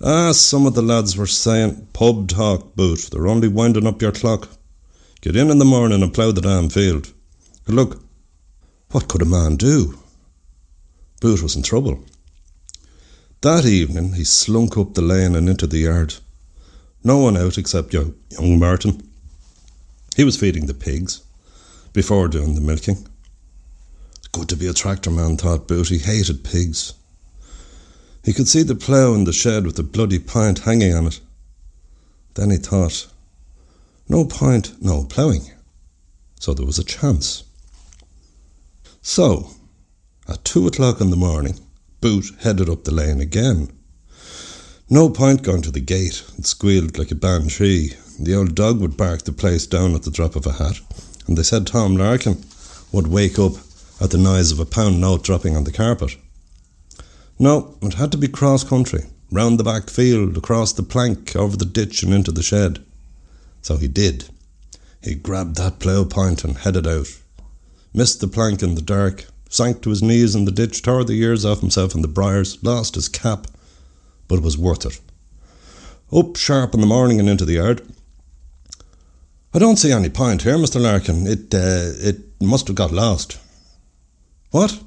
Ah, 0.00 0.32
some 0.32 0.66
of 0.66 0.74
the 0.74 0.82
lads 0.82 1.16
were 1.16 1.28
saying, 1.28 1.86
pub 1.92 2.28
talk, 2.28 2.74
Boot. 2.74 3.08
They're 3.10 3.28
only 3.28 3.46
winding 3.48 3.86
up 3.86 4.02
your 4.02 4.10
clock. 4.10 4.48
Get 5.20 5.36
in 5.36 5.50
in 5.50 5.58
the 5.58 5.64
morning 5.64 6.02
and 6.02 6.12
plough 6.12 6.32
the 6.32 6.40
damn 6.40 6.68
field. 6.68 7.12
Look, 7.68 8.02
what 8.90 9.06
could 9.06 9.22
a 9.22 9.24
man 9.24 9.54
do? 9.54 9.98
Boot 11.20 11.40
was 11.40 11.54
in 11.54 11.62
trouble. 11.62 12.04
That 13.42 13.64
evening 13.64 14.14
he 14.14 14.24
slunk 14.24 14.76
up 14.76 14.94
the 14.94 15.02
lane 15.02 15.36
and 15.36 15.48
into 15.48 15.68
the 15.68 15.78
yard. 15.78 16.16
No 17.04 17.18
one 17.18 17.36
out 17.36 17.58
except 17.58 17.94
young, 17.94 18.14
young 18.30 18.58
Martin. 18.58 19.08
He 20.16 20.24
was 20.24 20.36
feeding 20.36 20.66
the 20.66 20.74
pigs 20.74 21.22
before 21.92 22.28
doing 22.28 22.54
the 22.54 22.60
milking. 22.60 23.06
Good 24.32 24.48
to 24.50 24.56
be 24.56 24.66
a 24.66 24.72
tractor 24.72 25.10
man, 25.10 25.36
thought 25.36 25.68
Boot. 25.68 25.88
He 25.88 25.98
hated 25.98 26.44
pigs. 26.44 26.94
He 28.24 28.32
could 28.32 28.48
see 28.48 28.62
the 28.62 28.74
plough 28.74 29.14
in 29.14 29.24
the 29.24 29.32
shed 29.32 29.66
with 29.66 29.76
the 29.76 29.82
bloody 29.82 30.18
pint 30.18 30.60
hanging 30.60 30.94
on 30.94 31.06
it. 31.08 31.20
Then 32.34 32.50
he 32.50 32.56
thought, 32.56 33.08
no 34.08 34.24
pint, 34.24 34.72
no 34.80 35.04
ploughing. 35.04 35.50
So 36.40 36.54
there 36.54 36.66
was 36.66 36.78
a 36.78 36.84
chance. 36.84 37.44
So, 39.00 39.50
at 40.28 40.44
two 40.44 40.66
o'clock 40.66 41.00
in 41.00 41.10
the 41.10 41.16
morning, 41.16 41.58
Boot 42.00 42.26
headed 42.40 42.68
up 42.68 42.84
the 42.84 42.94
lane 42.94 43.20
again. 43.20 43.70
No 44.88 45.08
point 45.08 45.42
going 45.42 45.62
to 45.62 45.70
the 45.70 45.80
gate. 45.80 46.22
It 46.38 46.46
squealed 46.46 46.98
like 46.98 47.10
a 47.10 47.14
banshee. 47.16 47.94
The 48.22 48.36
old 48.36 48.54
dog 48.54 48.80
would 48.80 48.96
bark 48.96 49.22
the 49.22 49.32
place 49.32 49.66
down 49.66 49.96
at 49.96 50.04
the 50.04 50.10
drop 50.12 50.36
of 50.36 50.46
a 50.46 50.52
hat, 50.52 50.78
and 51.26 51.36
they 51.36 51.42
said 51.42 51.66
Tom 51.66 51.96
Larkin 51.96 52.44
would 52.92 53.08
wake 53.08 53.36
up 53.36 53.54
at 54.00 54.12
the 54.12 54.16
noise 54.16 54.52
of 54.52 54.60
a 54.60 54.64
pound 54.64 55.00
note 55.00 55.24
dropping 55.24 55.56
on 55.56 55.64
the 55.64 55.72
carpet. 55.72 56.16
No, 57.40 57.76
it 57.82 57.94
had 57.94 58.12
to 58.12 58.18
be 58.18 58.28
cross 58.28 58.62
country, 58.62 59.06
round 59.32 59.58
the 59.58 59.64
back 59.64 59.90
field, 59.90 60.36
across 60.36 60.72
the 60.72 60.84
plank, 60.84 61.34
over 61.34 61.56
the 61.56 61.64
ditch, 61.64 62.04
and 62.04 62.14
into 62.14 62.30
the 62.30 62.44
shed. 62.44 62.84
So 63.60 63.76
he 63.76 63.88
did. 63.88 64.26
He 65.02 65.16
grabbed 65.16 65.56
that 65.56 65.80
plough 65.80 66.04
point 66.04 66.44
and 66.44 66.58
headed 66.58 66.86
out. 66.86 67.08
Missed 67.92 68.20
the 68.20 68.28
plank 68.28 68.62
in 68.62 68.76
the 68.76 68.82
dark, 68.82 69.26
sank 69.48 69.82
to 69.82 69.90
his 69.90 70.00
knees 70.00 70.36
in 70.36 70.44
the 70.44 70.52
ditch, 70.52 70.82
tore 70.82 71.02
the 71.02 71.20
ears 71.20 71.44
off 71.44 71.58
himself 71.58 71.92
in 71.92 72.02
the 72.02 72.08
briars, 72.08 72.62
lost 72.62 72.94
his 72.94 73.08
cap, 73.08 73.48
but 74.28 74.36
it 74.36 74.44
was 74.44 74.56
worth 74.56 74.86
it. 74.86 75.00
Up 76.12 76.36
sharp 76.36 76.72
in 76.72 76.80
the 76.80 76.86
morning 76.86 77.18
and 77.18 77.28
into 77.28 77.44
the 77.44 77.54
yard. 77.54 77.82
I 79.54 79.58
don't 79.58 79.76
see 79.78 79.92
any 79.92 80.08
point 80.08 80.42
here, 80.42 80.56
Mr. 80.56 80.80
Larkin. 80.80 81.26
It 81.26 81.54
uh, 81.54 81.92
it 82.08 82.40
must 82.40 82.68
have 82.68 82.76
got 82.76 82.90
lost. 82.90 83.38
What? 84.50 84.80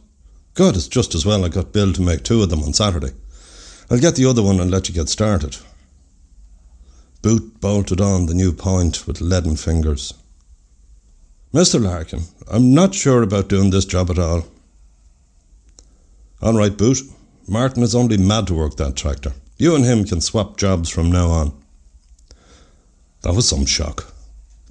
God, 0.55 0.75
it's 0.75 0.87
just 0.87 1.13
as 1.13 1.25
well 1.25 1.45
I 1.45 1.49
got 1.49 1.73
Bill 1.73 1.93
to 1.93 2.01
make 2.01 2.23
two 2.23 2.41
of 2.41 2.49
them 2.49 2.63
on 2.63 2.73
Saturday. 2.73 3.11
I'll 3.91 3.99
get 3.99 4.15
the 4.15 4.25
other 4.25 4.41
one 4.41 4.59
and 4.59 4.71
let 4.71 4.87
you 4.89 4.95
get 4.95 5.09
started. 5.09 5.57
Boot 7.21 7.59
bolted 7.59 8.01
on 8.01 8.25
the 8.25 8.33
new 8.33 8.51
point 8.51 9.05
with 9.05 9.21
leaden 9.21 9.55
fingers. 9.55 10.13
Mr. 11.53 11.81
Larkin, 11.81 12.21
I'm 12.51 12.73
not 12.73 12.95
sure 12.95 13.21
about 13.21 13.49
doing 13.49 13.69
this 13.69 13.85
job 13.85 14.09
at 14.09 14.19
all. 14.19 14.47
All 16.41 16.53
right, 16.53 16.75
Boot. 16.75 16.99
Martin 17.47 17.83
is 17.83 17.93
only 17.93 18.17
mad 18.17 18.47
to 18.47 18.55
work 18.55 18.77
that 18.77 18.95
tractor. 18.95 19.33
You 19.57 19.75
and 19.75 19.85
him 19.85 20.05
can 20.05 20.21
swap 20.21 20.57
jobs 20.57 20.89
from 20.89 21.11
now 21.11 21.27
on. 21.29 21.53
That 23.21 23.35
was 23.35 23.47
some 23.47 23.65
shock. 23.65 24.14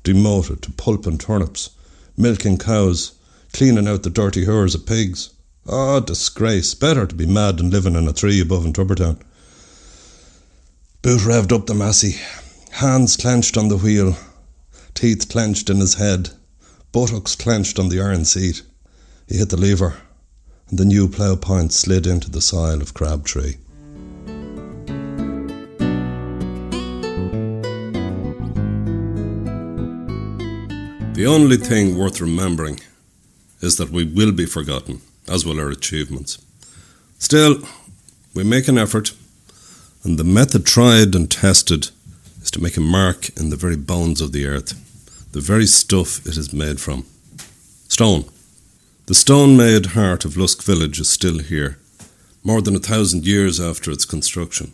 Demoted 0.04 0.62
to 0.62 0.70
pulping 0.70 1.18
turnips, 1.18 1.70
milking 2.16 2.58
cows, 2.58 3.12
cleaning 3.52 3.88
out 3.88 4.02
the 4.02 4.10
dirty 4.10 4.44
hooers 4.44 4.74
of 4.74 4.86
pigs. 4.86 5.30
Ah, 5.66 5.96
oh, 5.96 6.00
disgrace. 6.00 6.74
Better 6.74 7.06
to 7.06 7.14
be 7.14 7.26
mad 7.26 7.56
than 7.56 7.70
living 7.70 7.94
in 7.94 8.06
a 8.06 8.12
tree 8.12 8.40
above 8.40 8.66
in 8.66 8.74
Tubbertown. 8.74 9.18
Boot 11.00 11.22
revved 11.22 11.52
up 11.52 11.66
the 11.66 11.74
Massey, 11.74 12.16
hands 12.70 13.16
clenched 13.16 13.56
on 13.56 13.68
the 13.68 13.76
wheel, 13.76 14.16
teeth 14.94 15.28
clenched 15.28 15.70
in 15.70 15.78
his 15.78 15.94
head, 15.94 16.30
buttocks 16.92 17.34
clenched 17.34 17.78
on 17.78 17.88
the 17.88 18.00
iron 18.00 18.24
seat. 18.24 18.62
He 19.26 19.38
hit 19.38 19.48
the 19.48 19.56
lever, 19.56 19.96
and 20.68 20.78
the 20.78 20.84
new 20.84 21.08
plough 21.08 21.36
point 21.36 21.72
slid 21.72 22.06
into 22.06 22.30
the 22.30 22.40
soil 22.40 22.80
of 22.80 22.94
Crabtree. 22.94 23.56
The 31.24 31.30
only 31.30 31.56
thing 31.56 31.96
worth 31.96 32.20
remembering 32.20 32.80
is 33.62 33.78
that 33.78 33.88
we 33.88 34.04
will 34.04 34.30
be 34.30 34.44
forgotten, 34.44 35.00
as 35.26 35.46
will 35.46 35.58
our 35.58 35.70
achievements. 35.70 36.36
Still, 37.18 37.62
we 38.34 38.44
make 38.44 38.68
an 38.68 38.76
effort, 38.76 39.14
and 40.02 40.18
the 40.18 40.22
method 40.22 40.66
tried 40.66 41.14
and 41.14 41.30
tested 41.30 41.88
is 42.42 42.50
to 42.50 42.62
make 42.62 42.76
a 42.76 42.82
mark 42.82 43.30
in 43.38 43.48
the 43.48 43.56
very 43.56 43.74
bones 43.74 44.20
of 44.20 44.32
the 44.32 44.44
earth, 44.44 44.74
the 45.32 45.40
very 45.40 45.64
stuff 45.64 46.18
it 46.26 46.36
is 46.36 46.52
made 46.52 46.78
from. 46.78 47.06
Stone. 47.88 48.26
The 49.06 49.14
stone 49.14 49.56
made 49.56 49.96
heart 49.96 50.26
of 50.26 50.36
Lusk 50.36 50.62
village 50.62 51.00
is 51.00 51.08
still 51.08 51.38
here, 51.38 51.78
more 52.42 52.60
than 52.60 52.76
a 52.76 52.86
thousand 52.90 53.24
years 53.26 53.58
after 53.58 53.90
its 53.90 54.04
construction. 54.04 54.72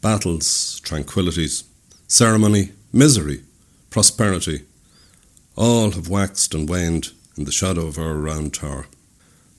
Battles, 0.00 0.80
tranquillities, 0.82 1.64
ceremony, 2.06 2.72
misery, 2.90 3.42
prosperity, 3.90 4.62
all 5.58 5.90
have 5.90 6.08
waxed 6.08 6.54
and 6.54 6.68
waned 6.68 7.10
in 7.36 7.44
the 7.44 7.52
shadow 7.52 7.86
of 7.86 7.98
our 7.98 8.14
round 8.14 8.54
tower. 8.54 8.86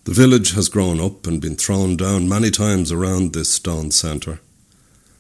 The 0.06 0.14
village 0.14 0.54
has 0.54 0.70
grown 0.70 1.02
up 1.02 1.28
and 1.28 1.42
been 1.42 1.58
thrown 1.58 1.98
down 1.98 2.30
many 2.30 2.50
times 2.50 2.90
around 2.90 3.34
this 3.34 3.50
stone 3.50 3.92
centre, 3.92 4.40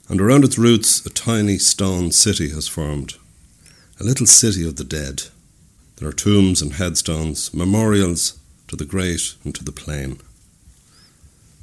and 0.07 0.21
around 0.21 0.45
its 0.45 0.57
roots 0.57 1.05
a 1.05 1.09
tiny 1.09 1.57
stone 1.57 2.12
city 2.12 2.50
has 2.51 2.69
formed, 2.69 3.15
a 4.00 4.05
little 4.05 4.25
city 4.25 4.65
of 4.65 4.77
the 4.77 4.86
dead. 4.86 5.24
There 5.98 6.07
are 6.07 6.13
tombs 6.13 6.62
and 6.62 6.74
headstones, 6.74 7.53
memorials 7.53 8.39
to 8.69 8.77
the 8.77 8.86
great 8.86 9.36
and 9.43 9.53
to 9.55 9.65
the 9.65 9.74
plain. 9.74 10.19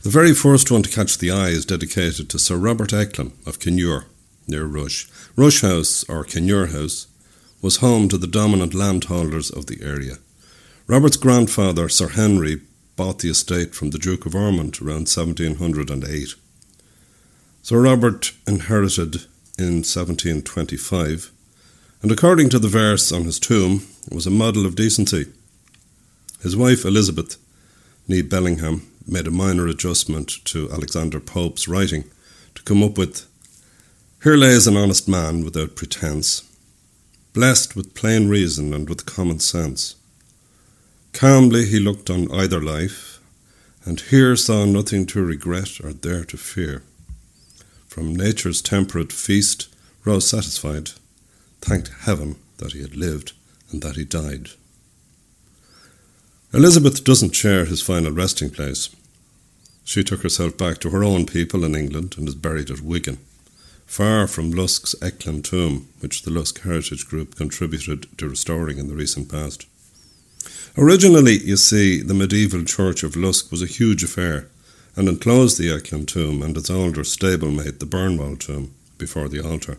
The 0.03 0.11
very 0.11 0.35
first 0.35 0.71
one 0.71 0.83
to 0.83 0.91
catch 0.91 1.17
the 1.17 1.31
eye 1.31 1.49
is 1.49 1.65
dedicated 1.65 2.29
to 2.29 2.39
Sir 2.39 2.57
Robert 2.57 2.91
Echlin 2.91 3.33
of 3.47 3.59
Kenure, 3.61 4.05
near 4.47 4.67
Rush. 4.67 5.09
Rush 5.37 5.63
House, 5.63 6.05
or 6.05 6.23
Kenure 6.23 6.67
House, 6.67 7.07
was 7.67 7.79
home 7.79 8.09
to 8.09 8.17
the 8.17 8.29
dominant 8.29 8.75
landholders 8.75 9.51
of 9.51 9.67
the 9.67 9.83
area. 9.83 10.19
Robert's 10.87 11.17
grandfather, 11.17 11.89
Sir 11.89 12.11
Henry, 12.11 12.61
bought 12.95 13.19
the 13.19 13.29
estate 13.29 13.75
from 13.75 13.91
the 13.91 13.99
Duke 13.99 14.25
of 14.25 14.37
Ormond 14.37 14.81
around 14.81 15.09
1708. 15.09 16.37
Sir 17.63 17.83
Robert 17.83 18.31
inherited 18.47 19.17
in 19.59 19.83
1725, 19.83 21.33
and 22.03 22.13
according 22.13 22.51
to 22.51 22.61
the 22.61 22.69
verse 22.69 23.11
on 23.11 23.25
his 23.25 23.41
tomb, 23.41 23.85
was 24.13 24.29
a 24.29 24.31
model 24.31 24.65
of 24.65 24.77
decency. 24.77 25.27
His 26.45 26.57
wife 26.57 26.85
Elizabeth, 26.85 27.37
nee 28.07 28.23
Bellingham, 28.23 28.87
made 29.09 29.27
a 29.27 29.33
minor 29.33 29.67
adjustment 29.67 30.29
to 30.45 30.71
Alexander 30.71 31.19
Pope's 31.19 31.67
writing 31.67 32.05
to 32.55 32.63
come 32.63 32.85
up 32.85 32.97
with 32.97 33.27
Here 34.23 34.37
lays 34.37 34.69
an 34.69 34.77
honest 34.77 35.09
man 35.09 35.45
without 35.45 35.75
pretence, 35.75 36.45
blessed 37.37 37.77
with 37.77 37.95
plain 37.95 38.29
reason 38.31 38.73
and 38.73 38.89
with 38.89 39.05
common 39.05 39.39
sense 39.39 39.95
Calmly 41.13 41.67
he 41.67 41.79
looked 41.79 42.09
on 42.09 42.33
either 42.33 42.63
life, 42.63 43.21
and 43.85 44.01
here 44.01 44.37
saw 44.37 44.65
nothing 44.65 45.05
to 45.07 45.23
regret 45.23 45.81
or 45.85 45.93
there 45.93 46.25
to 46.25 46.37
fear. 46.39 46.83
From 47.89 48.15
nature's 48.15 48.63
temperate 48.63 49.13
feast 49.13 49.69
rose 50.05 50.29
satisfied, 50.29 50.91
thanked 51.61 51.91
heaven 52.01 52.37
that 52.57 52.73
he 52.73 52.81
had 52.81 52.97
lived 52.97 53.33
and 53.71 53.83
that 53.83 53.97
he 53.97 54.05
died. 54.05 54.49
Elizabeth 56.55 57.05
doesn't 57.05 57.35
share 57.35 57.67
his 57.67 57.83
final 57.83 58.13
resting 58.13 58.51
place. 58.51 58.89
She 59.85 60.05
took 60.05 60.23
herself 60.23 60.57
back 60.57 60.79
to 60.81 60.91
her 60.91 61.05
own 61.05 61.27
people 61.27 61.65
in 61.65 61.75
England 61.75 62.15
and 62.17 62.29
is 62.29 62.35
buried 62.35 62.71
at 62.71 62.81
Wigan, 62.81 63.19
far 63.87 64.27
from 64.27 64.51
Lusk's 64.51 64.95
Echlin 65.01 65.43
tomb, 65.43 65.89
which 66.01 66.23
the 66.23 66.31
Lusk 66.31 66.61
Heritage 66.63 67.07
Group 67.07 67.37
contributed 67.37 68.07
to 68.19 68.29
restoring 68.29 68.79
in 68.79 68.89
the 68.89 68.95
recent 68.95 69.31
past. 69.31 69.67
Originally, 70.77 71.39
you 71.39 71.57
see, 71.57 72.03
the 72.03 72.13
medieval 72.15 72.65
church 72.65 73.03
of 73.03 73.17
Lusk 73.17 73.51
was 73.51 73.63
a 73.63 73.67
huge 73.67 74.05
affair 74.05 74.49
and 74.95 75.09
enclosed 75.09 75.59
the 75.59 75.71
Echlin 75.71 76.07
tomb 76.07 76.43
and 76.43 76.57
its 76.57 76.69
older 76.69 77.03
stablemate, 77.03 77.79
the 77.79 77.87
Barnewall 77.87 78.37
tomb, 78.37 78.75
before 78.99 79.29
the 79.29 79.41
altar. 79.41 79.79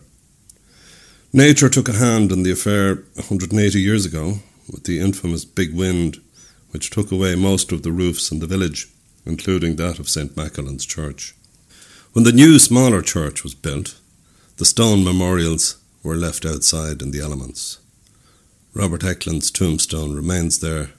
Nature 1.32 1.68
took 1.68 1.88
a 1.88 1.92
hand 1.92 2.32
in 2.32 2.42
the 2.42 2.52
affair 2.52 2.94
180 3.14 3.80
years 3.80 4.06
ago 4.06 4.38
with 4.72 4.84
the 4.84 4.98
infamous 4.98 5.44
big 5.44 5.74
wind 5.74 6.20
which 6.70 6.90
took 6.90 7.12
away 7.12 7.34
most 7.34 7.72
of 7.72 7.82
the 7.82 7.92
roofs 7.92 8.30
in 8.30 8.40
the 8.40 8.46
village, 8.46 8.88
including 9.24 9.76
that 9.76 9.98
of 9.98 10.08
St. 10.08 10.34
MacCullin's 10.34 10.86
Church. 10.86 11.34
When 12.12 12.24
the 12.24 12.32
new, 12.32 12.58
smaller 12.58 13.02
church 13.02 13.44
was 13.44 13.54
built, 13.54 13.98
the 14.56 14.64
stone 14.64 15.04
memorials 15.04 15.76
were 16.02 16.16
left 16.16 16.46
outside 16.46 17.02
in 17.02 17.10
the 17.10 17.20
elements. 17.20 17.78
Robert 18.72 19.02
Echlin's 19.02 19.50
tombstone 19.50 20.14
remains 20.14 20.60
there. 20.60 20.90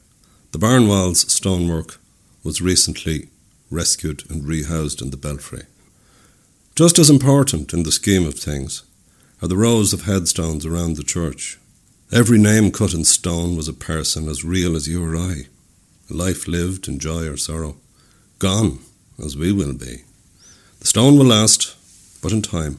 The 0.52 0.60
Barnewall's 0.60 1.32
stonework 1.32 2.00
was 2.44 2.62
recently 2.62 3.30
rescued 3.72 4.24
and 4.30 4.44
rehoused 4.44 5.02
in 5.02 5.10
the 5.10 5.18
belfry. 5.18 5.64
Just 6.76 7.00
as 7.00 7.10
important 7.10 7.74
in 7.74 7.84
the 7.84 7.92
scheme 7.92 8.26
of 8.26 8.36
things 8.36 8.84
are 9.42 9.48
the 9.48 9.58
rows 9.58 9.94
of 9.94 10.04
headstones 10.04 10.66
around 10.66 10.96
the 10.96 11.04
church. 11.04 11.58
Every 12.12 12.38
name 12.38 12.72
cut 12.72 12.94
in 12.94 13.04
stone 13.04 13.56
was 13.56 13.68
a 13.68 13.74
person 13.74 14.28
as 14.28 14.46
real 14.46 14.76
as 14.76 14.88
you 14.88 15.04
or 15.04 15.18
I, 15.18 15.48
life 16.10 16.48
lived 16.48 16.88
in 16.88 17.00
joy 17.00 17.28
or 17.28 17.38
sorrow, 17.38 17.78
gone 18.38 18.80
as 19.24 19.36
we 19.36 19.52
will 19.52 19.74
be. 19.74 20.04
The 20.80 20.88
stone 20.88 21.18
will 21.18 21.26
last, 21.26 21.76
but 22.22 22.32
in 22.32 22.42
time, 22.42 22.78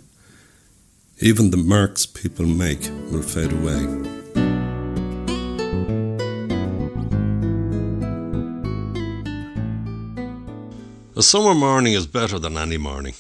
even 1.19 1.51
the 1.51 1.59
marks 1.59 2.07
people 2.07 2.47
make 2.47 2.81
will 3.11 3.23
fade 3.23 3.53
away. 3.53 3.85
A 11.15 11.23
summer 11.23 11.55
morning 11.55 11.93
is 11.93 12.07
better 12.07 12.39
than 12.39 12.57
any 12.57 12.79
morning. 12.79 13.13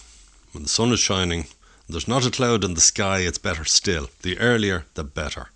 When 0.53 0.63
the 0.63 0.71
sun 0.71 0.93
is 0.93 1.01
shining 1.01 1.41
and 1.41 1.49
there's 1.95 2.09
not 2.09 2.25
a 2.25 2.31
cloud 2.31 2.65
in 2.65 2.73
the 2.73 2.81
sky, 2.81 3.19
it's 3.19 3.37
better 3.37 3.67
still. 3.67 4.09
The 4.23 4.39
earlier, 4.39 4.87
the 4.95 5.05
better. 5.05 5.51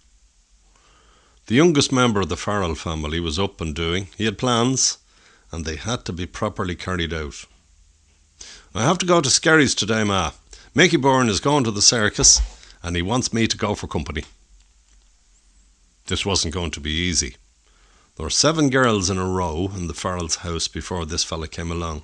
The 1.46 1.54
youngest 1.54 1.90
member 1.90 2.20
of 2.20 2.28
the 2.28 2.36
Farrell 2.36 2.74
family 2.74 3.20
was 3.20 3.38
up 3.38 3.62
and 3.62 3.74
doing. 3.74 4.08
He 4.18 4.26
had 4.26 4.36
plans, 4.36 4.98
and 5.50 5.64
they 5.64 5.76
had 5.76 6.04
to 6.04 6.12
be 6.12 6.26
properly 6.26 6.74
carried 6.74 7.14
out. 7.14 7.46
I 8.74 8.82
have 8.82 8.98
to 8.98 9.06
go 9.06 9.20
to 9.20 9.30
Skerries 9.30 9.74
today, 9.74 10.04
Ma. 10.04 10.32
Mickey 10.74 10.96
Byrne 10.96 11.28
is 11.28 11.40
going 11.40 11.64
to 11.64 11.70
the 11.70 11.82
circus, 11.82 12.40
and 12.82 12.96
he 12.96 13.02
wants 13.02 13.32
me 13.32 13.46
to 13.46 13.56
go 13.56 13.74
for 13.74 13.86
company. 13.86 14.24
This 16.06 16.26
wasn't 16.26 16.54
going 16.54 16.72
to 16.72 16.80
be 16.80 16.90
easy. 16.90 17.36
There 18.16 18.24
were 18.24 18.30
seven 18.30 18.70
girls 18.70 19.10
in 19.10 19.18
a 19.18 19.26
row 19.26 19.70
in 19.74 19.86
the 19.86 19.94
Farrell's 19.94 20.36
house 20.36 20.68
before 20.68 21.06
this 21.06 21.24
fella 21.24 21.48
came 21.48 21.70
along 21.70 22.02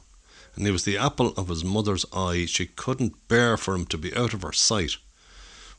and 0.57 0.67
he 0.67 0.73
was 0.73 0.85
the 0.85 0.99
apple 0.99 1.29
of 1.37 1.49
his 1.49 1.65
mother's 1.65 2.05
eye. 2.13 2.45
She 2.47 2.67
couldn't 2.67 3.29
bear 3.29 3.57
for 3.57 3.75
him 3.75 3.87
to 3.87 3.99
be 3.99 4.15
out 4.17 4.35
of 4.35 4.43
her 4.43 4.53
sight. 4.53 4.97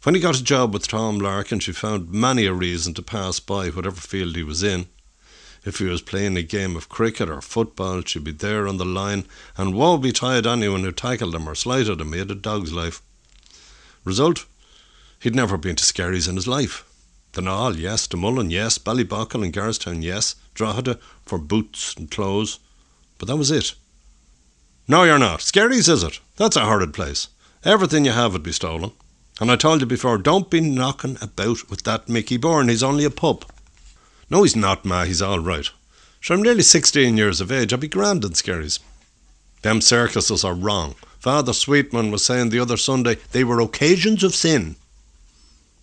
When 0.03 0.15
he 0.15 0.21
got 0.21 0.39
a 0.39 0.43
job 0.43 0.73
with 0.73 0.87
Tom 0.87 1.19
Larkin, 1.19 1.59
she 1.59 1.71
found 1.71 2.11
many 2.11 2.45
a 2.45 2.53
reason 2.53 2.93
to 2.95 3.03
pass 3.03 3.39
by 3.39 3.69
whatever 3.69 4.01
field 4.01 4.35
he 4.35 4.43
was 4.43 4.63
in. 4.63 4.87
If 5.63 5.77
he 5.77 5.85
was 5.85 6.01
playing 6.01 6.37
a 6.37 6.43
game 6.43 6.75
of 6.75 6.89
cricket 6.89 7.29
or 7.29 7.41
football, 7.41 8.01
she'd 8.01 8.23
be 8.23 8.31
there 8.31 8.67
on 8.67 8.77
the 8.77 8.85
line, 8.85 9.25
and 9.55 9.75
woe 9.75 9.97
betide 9.97 10.47
anyone 10.47 10.83
who 10.83 10.91
tackled 10.91 11.35
him 11.35 11.47
or 11.47 11.53
slighted 11.53 12.01
him. 12.01 12.13
He 12.13 12.19
had 12.19 12.31
a 12.31 12.35
dog's 12.35 12.73
life. 12.73 13.01
Result? 14.03 14.45
He'd 15.19 15.35
never 15.35 15.57
been 15.57 15.75
to 15.75 15.83
Skerries 15.83 16.27
in 16.27 16.35
his 16.35 16.47
life. 16.47 16.83
Naul, 17.33 17.77
yes. 17.77 18.11
Mullen, 18.11 18.49
yes. 18.49 18.77
Ballyboughill 18.79 19.43
and 19.43 19.53
Garstown, 19.53 20.01
yes. 20.01 20.35
Drogheda 20.55 20.97
for 21.25 21.37
boots 21.37 21.93
and 21.95 22.09
clothes. 22.09 22.59
But 23.19 23.27
that 23.27 23.37
was 23.37 23.51
it. 23.51 23.75
No, 24.87 25.03
you're 25.03 25.19
not. 25.19 25.41
Skerries, 25.41 25.87
is 25.87 26.03
it? 26.03 26.19
That's 26.37 26.55
a 26.55 26.65
horrid 26.65 26.93
place. 26.93 27.27
Everything 27.63 28.05
you 28.05 28.11
have 28.11 28.33
would 28.33 28.43
be 28.43 28.51
stolen. 28.51 28.91
And 29.39 29.51
I 29.51 29.55
told 29.55 29.79
you 29.81 29.85
before, 29.85 30.17
don't 30.17 30.49
be 30.49 30.59
knocking 30.59 31.17
about 31.21 31.69
with 31.69 31.83
that 31.83 32.09
Mickey 32.09 32.37
Byrne. 32.37 32.67
He's 32.67 32.83
only 32.83 33.05
a 33.05 33.11
pup. 33.11 33.45
No, 34.31 34.43
he's 34.43 34.55
not, 34.55 34.85
ma. 34.85 35.03
He's 35.03 35.21
all 35.21 35.39
right. 35.39 35.69
Sure, 36.21 36.37
I'm 36.37 36.41
nearly 36.41 36.61
16 36.61 37.17
years 37.17 37.41
of 37.41 37.51
age. 37.51 37.73
I'll 37.73 37.79
be 37.79 37.89
grand 37.89 38.23
in 38.23 38.33
Skerries. 38.33 38.79
Them 39.61 39.81
circuses 39.81 40.45
are 40.45 40.53
wrong. 40.53 40.95
Father 41.19 41.51
Sweetman 41.51 42.11
was 42.11 42.23
saying 42.23 42.49
the 42.49 42.59
other 42.59 42.77
Sunday 42.77 43.17
they 43.33 43.43
were 43.43 43.59
occasions 43.59 44.23
of 44.23 44.33
sin. 44.33 44.77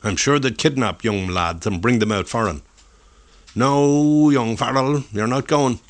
I'm 0.03 0.17
sure 0.17 0.39
they'd 0.39 0.57
kidnap 0.57 1.05
young 1.05 1.29
lads 1.29 1.67
and 1.67 1.83
bring 1.83 1.99
them 1.99 2.11
out 2.11 2.27
foreign. 2.27 2.63
No, 3.55 4.31
young 4.31 4.57
Farrell, 4.57 5.05
you're 5.13 5.27
not 5.27 5.47
going. 5.47 5.81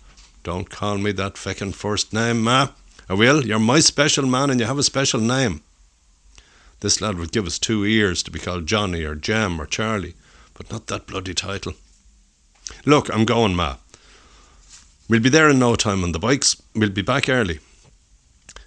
Don't 0.43 0.69
call 0.69 0.99
me 0.99 1.13
that 1.13 1.35
feckin' 1.35 1.75
first 1.75 2.13
name, 2.13 2.43
ma. 2.43 2.69
I 3.09 3.15
will. 3.15 3.47
You're 3.47 3.61
my 3.61 3.79
special 3.79 4.27
man 4.27 4.51
and 4.51 4.59
you 4.59 4.67
have 4.67 4.79
a 4.79 4.83
special 4.83 5.21
name. 5.21 5.63
This 6.81 7.01
lad 7.01 7.19
would 7.19 7.33
give 7.33 7.47
us 7.47 7.59
two 7.59 7.85
ears 7.85 8.25
to 8.25 8.33
be 8.33 8.41
called 8.41 8.67
Johnny 8.67 9.05
or 9.05 9.15
Jem 9.15 9.61
or 9.61 9.67
Charlie, 9.67 10.15
but 10.55 10.73
not 10.73 10.89
that 10.89 11.07
bloody 11.07 11.35
title. 11.35 11.75
Look, 12.85 13.13
I'm 13.13 13.25
going, 13.25 13.55
Ma. 13.55 13.77
We'll 15.09 15.21
be 15.21 15.31
there 15.31 15.49
in 15.49 15.59
no 15.59 15.75
time 15.75 16.05
on 16.05 16.13
the 16.13 16.19
bikes. 16.19 16.61
We'll 16.75 16.91
be 16.91 17.03
back 17.03 17.29
early. 17.29 17.61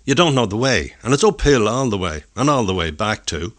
You 0.05 0.15
don't 0.15 0.33
know 0.33 0.47
the 0.47 0.57
way, 0.57 0.95
and 1.03 1.13
it's 1.13 1.23
uphill 1.23 1.67
all 1.67 1.89
the 1.89 1.97
way, 1.97 2.23
and 2.35 2.49
all 2.49 2.65
the 2.65 2.73
way 2.73 2.89
back 2.89 3.25
too. 3.25 3.53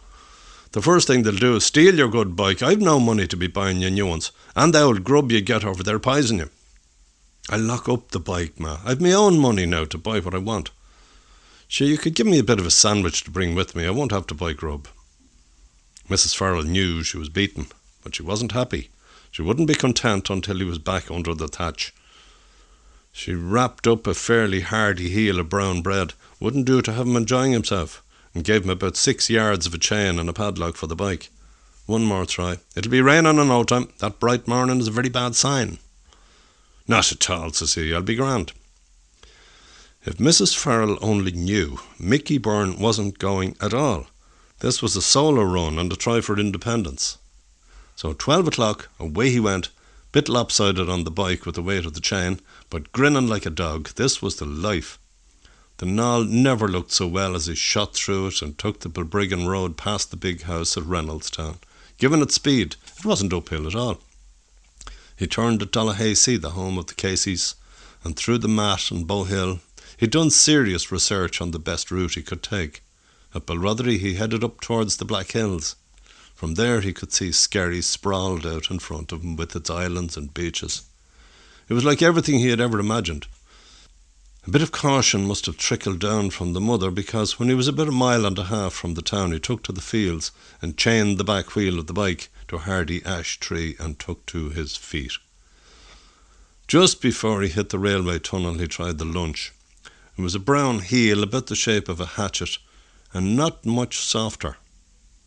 The 0.72 0.82
first 0.82 1.06
thing 1.06 1.22
they'll 1.22 1.36
do 1.36 1.56
is 1.56 1.64
steal 1.64 1.94
your 1.94 2.08
good 2.08 2.34
bike. 2.34 2.62
I've 2.62 2.80
no 2.80 2.98
money 2.98 3.26
to 3.28 3.36
be 3.36 3.46
buying 3.46 3.80
you 3.80 3.90
new 3.90 4.06
ones, 4.06 4.32
and 4.56 4.74
the 4.74 4.80
old 4.80 5.04
grub 5.04 5.30
you 5.30 5.40
get 5.40 5.64
over 5.64 5.82
there 5.82 5.98
poison 5.98 6.38
you. 6.38 6.50
I'll 7.48 7.60
lock 7.60 7.88
up 7.88 8.10
the 8.10 8.20
bike, 8.20 8.58
ma. 8.58 8.78
I've 8.84 9.00
my 9.00 9.12
own 9.12 9.38
money 9.38 9.66
now 9.66 9.84
to 9.84 9.98
buy 9.98 10.18
what 10.20 10.34
I 10.34 10.38
want. 10.38 10.70
Sure, 11.68 11.86
you 11.86 11.98
could 11.98 12.14
give 12.14 12.26
me 12.26 12.38
a 12.38 12.44
bit 12.44 12.58
of 12.58 12.66
a 12.66 12.70
sandwich 12.70 13.22
to 13.24 13.30
bring 13.30 13.54
with 13.54 13.76
me. 13.76 13.86
I 13.86 13.90
won't 13.90 14.12
have 14.12 14.26
to 14.28 14.34
buy 14.34 14.52
grub. 14.52 14.88
Mrs. 16.08 16.34
Farrell 16.34 16.64
knew 16.64 17.02
she 17.02 17.18
was 17.18 17.28
beaten, 17.28 17.66
but 18.02 18.14
she 18.14 18.22
wasn't 18.22 18.52
happy. 18.52 18.90
She 19.32 19.40
wouldn't 19.40 19.66
be 19.66 19.74
content 19.74 20.28
until 20.28 20.58
he 20.58 20.64
was 20.64 20.78
back 20.78 21.10
under 21.10 21.34
the 21.34 21.48
thatch. 21.48 21.94
She 23.12 23.32
wrapped 23.32 23.86
up 23.86 24.06
a 24.06 24.12
fairly 24.12 24.60
hearty 24.60 25.08
heel 25.08 25.40
of 25.40 25.48
brown 25.48 25.80
bread, 25.80 26.12
wouldn't 26.38 26.66
do 26.66 26.82
to 26.82 26.92
have 26.92 27.06
him 27.06 27.16
enjoying 27.16 27.52
himself, 27.52 28.02
and 28.34 28.44
gave 28.44 28.64
him 28.64 28.70
about 28.70 28.94
six 28.94 29.30
yards 29.30 29.66
of 29.66 29.72
a 29.72 29.78
chain 29.78 30.18
and 30.18 30.28
a 30.28 30.34
padlock 30.34 30.76
for 30.76 30.86
the 30.86 30.94
bike. 30.94 31.30
One 31.86 32.04
more 32.04 32.26
try. 32.26 32.58
It'll 32.76 32.90
be 32.90 33.00
raining 33.00 33.38
in 33.38 33.48
no 33.48 33.64
time. 33.64 33.88
That 34.00 34.20
bright 34.20 34.46
morning 34.46 34.80
is 34.80 34.88
a 34.88 34.92
very 34.92 35.08
bad 35.08 35.34
sign. 35.34 35.78
Not 36.86 37.10
at 37.10 37.30
all, 37.30 37.50
he. 37.50 37.94
I'll 37.94 38.02
be 38.02 38.14
grand. 38.14 38.52
If 40.04 40.18
Mrs. 40.18 40.54
Farrell 40.54 40.98
only 41.00 41.32
knew, 41.32 41.78
Mickey 41.98 42.36
Byrne 42.36 42.78
wasn't 42.78 43.18
going 43.18 43.56
at 43.62 43.72
all. 43.72 44.08
This 44.58 44.82
was 44.82 44.94
a 44.94 45.00
solo 45.00 45.42
run 45.42 45.78
and 45.78 45.90
a 45.90 45.96
try 45.96 46.20
for 46.20 46.38
independence. 46.38 47.16
So 47.96 48.10
at 48.10 48.18
twelve 48.18 48.48
o'clock, 48.48 48.88
away 48.98 49.30
he 49.30 49.40
went, 49.40 49.68
bit 50.12 50.28
lopsided 50.28 50.88
on 50.88 51.04
the 51.04 51.10
bike 51.10 51.46
with 51.46 51.54
the 51.54 51.62
weight 51.62 51.86
of 51.86 51.94
the 51.94 52.00
chain, 52.00 52.40
but 52.68 52.92
grinning 52.92 53.28
like 53.28 53.46
a 53.46 53.50
dog. 53.50 53.90
This 53.94 54.20
was 54.20 54.36
the 54.36 54.44
life. 54.44 54.98
The 55.78 55.86
Naul 55.86 56.28
never 56.28 56.68
looked 56.68 56.92
so 56.92 57.06
well 57.06 57.34
as 57.34 57.46
he 57.46 57.54
shot 57.54 57.94
through 57.94 58.28
it 58.28 58.42
and 58.42 58.56
took 58.56 58.80
the 58.80 58.88
Balbriggan 58.88 59.48
Road 59.48 59.76
past 59.76 60.10
the 60.10 60.16
big 60.16 60.42
house 60.42 60.76
at 60.76 60.84
Reynoldstown. 60.84 61.56
Given 61.98 62.22
its 62.22 62.34
speed, 62.34 62.76
it 62.98 63.04
wasn't 63.04 63.32
uphill 63.32 63.66
at 63.66 63.74
all. 63.74 63.98
He 65.16 65.26
turned 65.26 65.62
at 65.62 65.72
Dollahassey, 65.72 66.36
the 66.36 66.50
home 66.50 66.78
of 66.78 66.86
the 66.86 66.94
Caseys, 66.94 67.54
and 68.04 68.16
through 68.16 68.38
the 68.38 68.48
Mat 68.48 68.90
and 68.90 69.06
Bowhill. 69.06 69.60
He'd 69.96 70.10
done 70.10 70.30
serious 70.30 70.92
research 70.92 71.40
on 71.40 71.52
the 71.52 71.58
best 71.58 71.90
route 71.90 72.14
he 72.14 72.22
could 72.22 72.42
take. 72.42 72.82
At 73.34 73.46
Balrothery 73.46 73.98
he 73.98 74.14
headed 74.14 74.44
up 74.44 74.60
towards 74.60 74.96
the 74.96 75.04
Black 75.04 75.32
Hills. 75.32 75.76
From 76.42 76.54
there 76.54 76.80
he 76.80 76.92
could 76.92 77.12
see 77.12 77.30
Skerry 77.30 77.80
sprawled 77.82 78.44
out 78.44 78.68
in 78.68 78.80
front 78.80 79.12
of 79.12 79.22
him 79.22 79.36
with 79.36 79.54
its 79.54 79.70
islands 79.70 80.16
and 80.16 80.34
beaches. 80.34 80.82
It 81.68 81.74
was 81.74 81.84
like 81.84 82.02
everything 82.02 82.40
he 82.40 82.48
had 82.48 82.60
ever 82.60 82.80
imagined. 82.80 83.28
A 84.44 84.50
bit 84.50 84.60
of 84.60 84.72
caution 84.72 85.24
must 85.24 85.46
have 85.46 85.56
trickled 85.56 86.00
down 86.00 86.30
from 86.30 86.52
the 86.52 86.60
mother 86.60 86.90
because 86.90 87.38
when 87.38 87.48
he 87.48 87.54
was 87.54 87.68
about 87.68 87.86
a 87.86 87.92
mile 87.92 88.26
and 88.26 88.36
a 88.40 88.46
half 88.46 88.72
from 88.72 88.94
the 88.94 89.02
town 89.02 89.30
he 89.30 89.38
took 89.38 89.62
to 89.62 89.70
the 89.70 89.80
fields 89.80 90.32
and 90.60 90.76
chained 90.76 91.16
the 91.16 91.22
back 91.22 91.54
wheel 91.54 91.78
of 91.78 91.86
the 91.86 91.92
bike 91.92 92.28
to 92.48 92.56
a 92.56 92.58
hardy 92.58 93.04
ash 93.04 93.38
tree 93.38 93.76
and 93.78 94.00
took 94.00 94.26
to 94.26 94.48
his 94.48 94.76
feet. 94.76 95.12
Just 96.66 97.00
before 97.00 97.42
he 97.42 97.50
hit 97.50 97.68
the 97.68 97.78
railway 97.78 98.18
tunnel, 98.18 98.54
he 98.54 98.66
tried 98.66 98.98
the 98.98 99.04
lunch. 99.04 99.52
It 100.18 100.22
was 100.22 100.34
a 100.34 100.40
brown 100.40 100.80
heel 100.80 101.22
about 101.22 101.46
the 101.46 101.54
shape 101.54 101.88
of 101.88 102.00
a 102.00 102.06
hatchet 102.18 102.58
and 103.12 103.36
not 103.36 103.64
much 103.64 103.98
softer. 103.98 104.56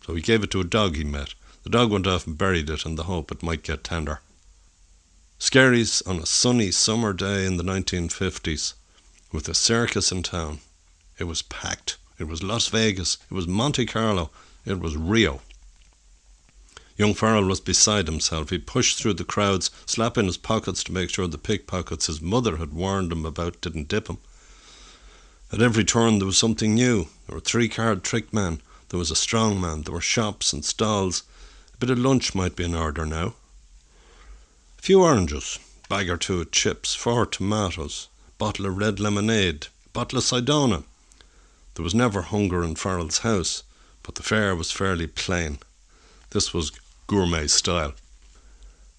So 0.06 0.14
he 0.14 0.22
gave 0.22 0.44
it 0.44 0.52
to 0.52 0.62
a 0.62 0.64
dog 0.64 0.96
he 0.96 1.04
met. 1.04 1.34
The 1.64 1.72
dog 1.72 1.90
went 1.90 2.06
off 2.06 2.28
and 2.28 2.38
buried 2.38 2.70
it 2.70 2.86
in 2.86 2.94
the 2.94 3.06
hope 3.06 3.32
it 3.32 3.42
might 3.42 3.64
get 3.64 3.84
tender. 3.84 4.22
Skerries 5.40 6.04
on 6.04 6.20
a 6.20 6.28
sunny 6.28 6.70
summer 6.70 7.12
day 7.12 7.44
in 7.44 7.58
the 7.58 7.64
1950s, 7.64 8.74
with 9.32 9.50
a 9.50 9.56
circus 9.56 10.12
in 10.12 10.22
town. 10.22 10.60
It 11.18 11.24
was 11.24 11.42
packed. 11.42 11.98
It 12.20 12.26
was 12.26 12.44
Las 12.44 12.68
Vegas. 12.68 13.18
It 13.32 13.34
was 13.34 13.48
Monte 13.48 13.88
Carlo. 13.88 14.30
It 14.64 14.80
was 14.80 14.96
Rio. 14.96 15.42
Young 16.98 17.16
Farrell 17.16 17.46
was 17.46 17.60
beside 17.60 18.08
himself. 18.08 18.52
He 18.52 18.60
pushed 18.60 19.00
through 19.00 19.16
the 19.16 19.24
crowds, 19.24 19.72
slapping 19.88 20.28
his 20.28 20.38
pockets 20.38 20.84
to 20.84 20.94
make 20.94 21.10
sure 21.10 21.28
the 21.28 21.40
pickpockets 21.40 22.06
his 22.06 22.22
mother 22.22 22.58
had 22.58 22.74
warned 22.74 23.12
him 23.12 23.26
about 23.26 23.60
didn't 23.60 23.88
dip 23.88 24.08
him. 24.08 24.20
At 25.52 25.64
every 25.64 25.84
turn 25.84 26.20
there 26.20 26.28
was 26.28 26.38
something 26.38 26.76
new. 26.76 27.08
There 27.26 27.36
were 27.36 27.42
three 27.42 27.68
card 27.68 28.04
trick 28.04 28.32
men. 28.32 28.62
There 28.96 29.00
was 29.00 29.12
a 29.12 29.16
strong 29.18 29.60
man. 29.60 29.82
There 29.82 29.94
were 29.94 30.00
shops 30.00 30.54
and 30.54 30.64
stalls. 30.64 31.24
A 31.74 31.78
bit 31.78 31.90
of 31.90 32.00
lunch 32.00 32.34
might 32.34 32.56
be 32.56 32.64
in 32.64 32.74
order 32.74 33.06
now. 33.06 33.36
A 34.80 34.82
few 34.82 35.04
oranges. 35.04 35.60
bag 35.90 36.10
or 36.10 36.16
two 36.16 36.40
of 36.40 36.52
chips, 36.52 36.96
four 36.96 37.26
tomatoes, 37.26 38.08
bottle 38.38 38.66
of 38.66 38.78
red 38.78 39.02
lemonade, 39.02 39.68
bottle 39.92 40.20
of 40.20 40.24
Cidona. 40.24 40.86
There 41.74 41.84
was 41.84 41.94
never 41.94 42.22
hunger 42.22 42.64
in 42.64 42.76
Farrell's 42.76 43.18
house, 43.18 43.64
but 44.02 44.16
the 44.16 44.24
fare 44.24 44.56
was 44.56 44.72
fairly 44.72 45.08
plain. 45.08 45.60
This 46.30 46.54
was 46.54 46.72
gourmet 47.06 47.48
style. 47.48 47.96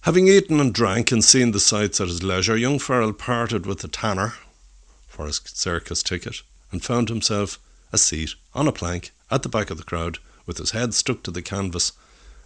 Having 0.03 0.29
eaten 0.29 0.61
and 0.61 0.75
drank 0.75 1.11
and 1.11 1.25
seen 1.25 1.53
the 1.53 1.59
sights 1.59 2.03
at 2.03 2.09
his 2.09 2.23
leisure, 2.23 2.59
young 2.59 2.79
Farrell 2.79 3.15
parted 3.15 3.65
with 3.65 3.79
the 3.79 3.89
tanner 3.89 4.35
for 5.09 5.25
his 5.25 5.41
circus 5.47 6.03
ticket 6.03 6.43
and 6.71 6.85
found 6.85 7.09
himself 7.09 7.59
a 7.95 7.97
seat 7.97 8.35
on 8.53 8.69
a 8.69 8.73
plank 8.73 9.13
at 9.31 9.43
the 9.43 9.49
back 9.49 9.71
of 9.71 9.79
the 9.79 9.85
crowd 9.85 10.19
with 10.47 10.59
his 10.59 10.71
head 10.71 10.95
stuck 10.95 11.23
to 11.23 11.31
the 11.31 11.43
canvas 11.43 11.93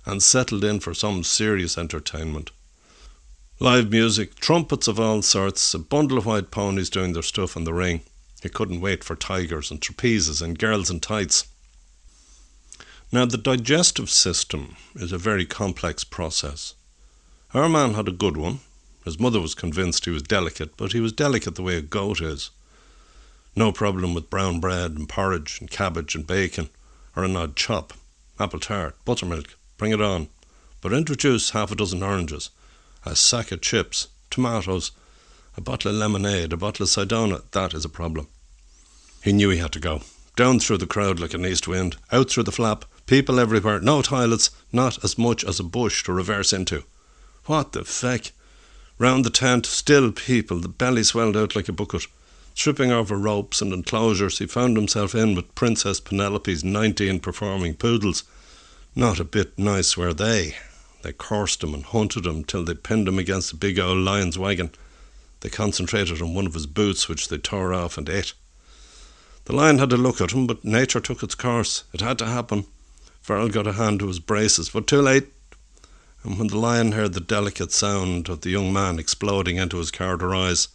and 0.06 0.22
settled 0.22 0.64
in 0.64 0.80
for 0.80 0.94
some 0.94 1.22
serious 1.22 1.76
entertainment. 1.76 2.50
Live 3.58 3.90
music, 3.90 4.36
trumpets 4.36 4.88
of 4.88 4.98
all 4.98 5.20
sorts, 5.20 5.74
a 5.74 5.78
bundle 5.78 6.16
of 6.16 6.24
white 6.24 6.50
ponies 6.50 6.88
doing 6.88 7.12
their 7.12 7.22
stuff 7.22 7.56
in 7.56 7.64
the 7.64 7.74
ring. 7.74 8.00
He 8.42 8.48
couldn't 8.48 8.80
wait 8.80 9.04
for 9.04 9.14
tigers 9.14 9.70
and 9.70 9.82
trapezes 9.82 10.40
and 10.40 10.58
girls 10.58 10.88
in 10.88 11.00
tights. 11.00 11.46
Now, 13.12 13.26
the 13.26 13.36
digestive 13.36 14.08
system 14.08 14.76
is 14.94 15.12
a 15.12 15.18
very 15.18 15.44
complex 15.44 16.04
process. 16.04 16.74
Our 17.52 17.68
man 17.68 17.94
had 17.94 18.08
a 18.08 18.12
good 18.12 18.36
one. 18.36 18.60
His 19.04 19.18
mother 19.18 19.40
was 19.40 19.54
convinced 19.54 20.04
he 20.04 20.10
was 20.10 20.22
delicate, 20.22 20.76
but 20.76 20.92
he 20.92 21.00
was 21.00 21.12
delicate 21.12 21.56
the 21.56 21.62
way 21.62 21.76
a 21.76 21.82
goat 21.82 22.22
is. 22.22 22.50
No 23.56 23.72
problem 23.72 24.14
with 24.14 24.30
brown 24.30 24.60
bread 24.60 24.92
and 24.92 25.08
porridge 25.08 25.58
and 25.60 25.70
cabbage 25.70 26.14
and 26.14 26.26
bacon, 26.26 26.70
or 27.16 27.24
an 27.24 27.36
odd 27.36 27.56
chop, 27.56 27.92
apple 28.38 28.60
tart, 28.60 28.96
buttermilk, 29.04 29.56
bring 29.76 29.92
it 29.92 30.00
on. 30.00 30.28
But 30.80 30.92
introduce 30.92 31.50
half 31.50 31.72
a 31.72 31.74
dozen 31.74 32.02
oranges, 32.02 32.50
a 33.04 33.16
sack 33.16 33.50
of 33.52 33.60
chips, 33.60 34.08
tomatoes, 34.30 34.92
a 35.56 35.60
bottle 35.60 35.90
of 35.90 35.96
lemonade, 35.96 36.52
a 36.52 36.56
bottle 36.56 36.84
of 36.84 36.90
Cidona, 36.90 37.42
that 37.50 37.74
is 37.74 37.84
a 37.84 37.88
problem. 37.88 38.28
He 39.22 39.32
knew 39.32 39.50
he 39.50 39.58
had 39.58 39.72
to 39.72 39.80
go. 39.80 40.02
Down 40.36 40.60
through 40.60 40.78
the 40.78 40.86
crowd 40.86 41.18
like 41.18 41.34
an 41.34 41.44
east 41.44 41.66
wind, 41.66 41.96
out 42.12 42.30
through 42.30 42.44
the 42.44 42.52
flap, 42.52 42.84
people 43.06 43.40
everywhere, 43.40 43.80
no 43.80 44.00
toilets, 44.00 44.50
not 44.72 45.02
as 45.04 45.18
much 45.18 45.44
as 45.44 45.58
a 45.58 45.64
bush 45.64 46.04
to 46.04 46.12
reverse 46.12 46.52
into. 46.52 46.84
What 47.46 47.72
the 47.72 47.84
feck? 47.84 48.32
Round 48.96 49.24
the 49.24 49.30
tent, 49.30 49.66
still 49.66 50.12
people, 50.12 50.60
the 50.60 50.68
belly 50.68 51.02
swelled 51.02 51.36
out 51.36 51.56
like 51.56 51.68
a 51.68 51.72
bucket. 51.72 52.06
Tripping 52.54 52.92
over 52.92 53.16
ropes 53.16 53.62
and 53.62 53.72
enclosures, 53.72 54.38
he 54.38 54.46
found 54.46 54.76
himself 54.76 55.14
in 55.14 55.34
with 55.34 55.54
Princess 55.54 56.00
Penelope's 56.00 56.62
nineteen 56.62 57.20
performing 57.20 57.74
poodles. 57.74 58.24
Not 58.94 59.20
a 59.20 59.24
bit 59.24 59.58
nice 59.58 59.96
were 59.96 60.12
they. 60.12 60.56
They 61.02 61.12
cursed 61.12 61.62
him 61.62 61.72
and 61.72 61.84
hunted 61.84 62.26
him 62.26 62.44
till 62.44 62.64
they 62.64 62.74
pinned 62.74 63.08
him 63.08 63.18
against 63.18 63.52
a 63.52 63.56
big 63.56 63.78
old 63.78 63.98
lion's 63.98 64.38
wagon. 64.38 64.72
They 65.40 65.48
concentrated 65.48 66.20
on 66.20 66.34
one 66.34 66.46
of 66.46 66.54
his 66.54 66.66
boots, 66.66 67.08
which 67.08 67.28
they 67.28 67.38
tore 67.38 67.72
off 67.72 67.96
and 67.96 68.08
ate. 68.08 68.34
The 69.46 69.56
lion 69.56 69.78
had 69.78 69.90
to 69.90 69.96
look 69.96 70.20
at 70.20 70.32
him, 70.32 70.46
but 70.46 70.64
nature 70.64 71.00
took 71.00 71.22
its 71.22 71.34
course. 71.34 71.84
It 71.94 72.02
had 72.02 72.18
to 72.18 72.26
happen. 72.26 72.66
Farrell 73.22 73.48
got 73.48 73.66
a 73.66 73.72
hand 73.72 74.00
to 74.00 74.08
his 74.08 74.18
braces, 74.18 74.68
but 74.68 74.86
too 74.86 75.00
late. 75.00 75.28
And 76.24 76.38
when 76.38 76.48
the 76.48 76.58
lion 76.58 76.92
heard 76.92 77.14
the 77.14 77.20
delicate 77.20 77.72
sound 77.72 78.28
of 78.28 78.42
the 78.42 78.50
young 78.50 78.72
man 78.72 78.98
exploding 78.98 79.56
into 79.56 79.78
his 79.78 79.90
cardor 79.90 80.34
eyes, 80.34 80.68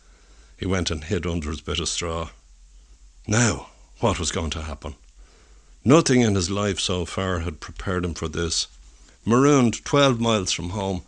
he 0.58 0.66
went 0.66 0.92
and 0.92 1.04
hid 1.06 1.26
under 1.26 1.50
his 1.50 1.62
bit 1.62 1.80
of 1.80 1.90
straw. 1.90 2.30
Now, 3.28 3.68
what 4.00 4.20
was 4.20 4.32
going 4.32 4.52
to 4.52 4.62
happen? 4.62 4.96
Nothing 5.84 6.22
in 6.22 6.36
his 6.36 6.50
life 6.50 6.80
so 6.80 7.06
far 7.06 7.40
had 7.40 7.60
prepared 7.60 8.06
him 8.06 8.14
for 8.14 8.28
this. 8.28 8.68
Marooned 9.26 9.84
twelve 9.86 10.20
miles 10.20 10.52
from 10.52 10.70
home, 10.70 11.04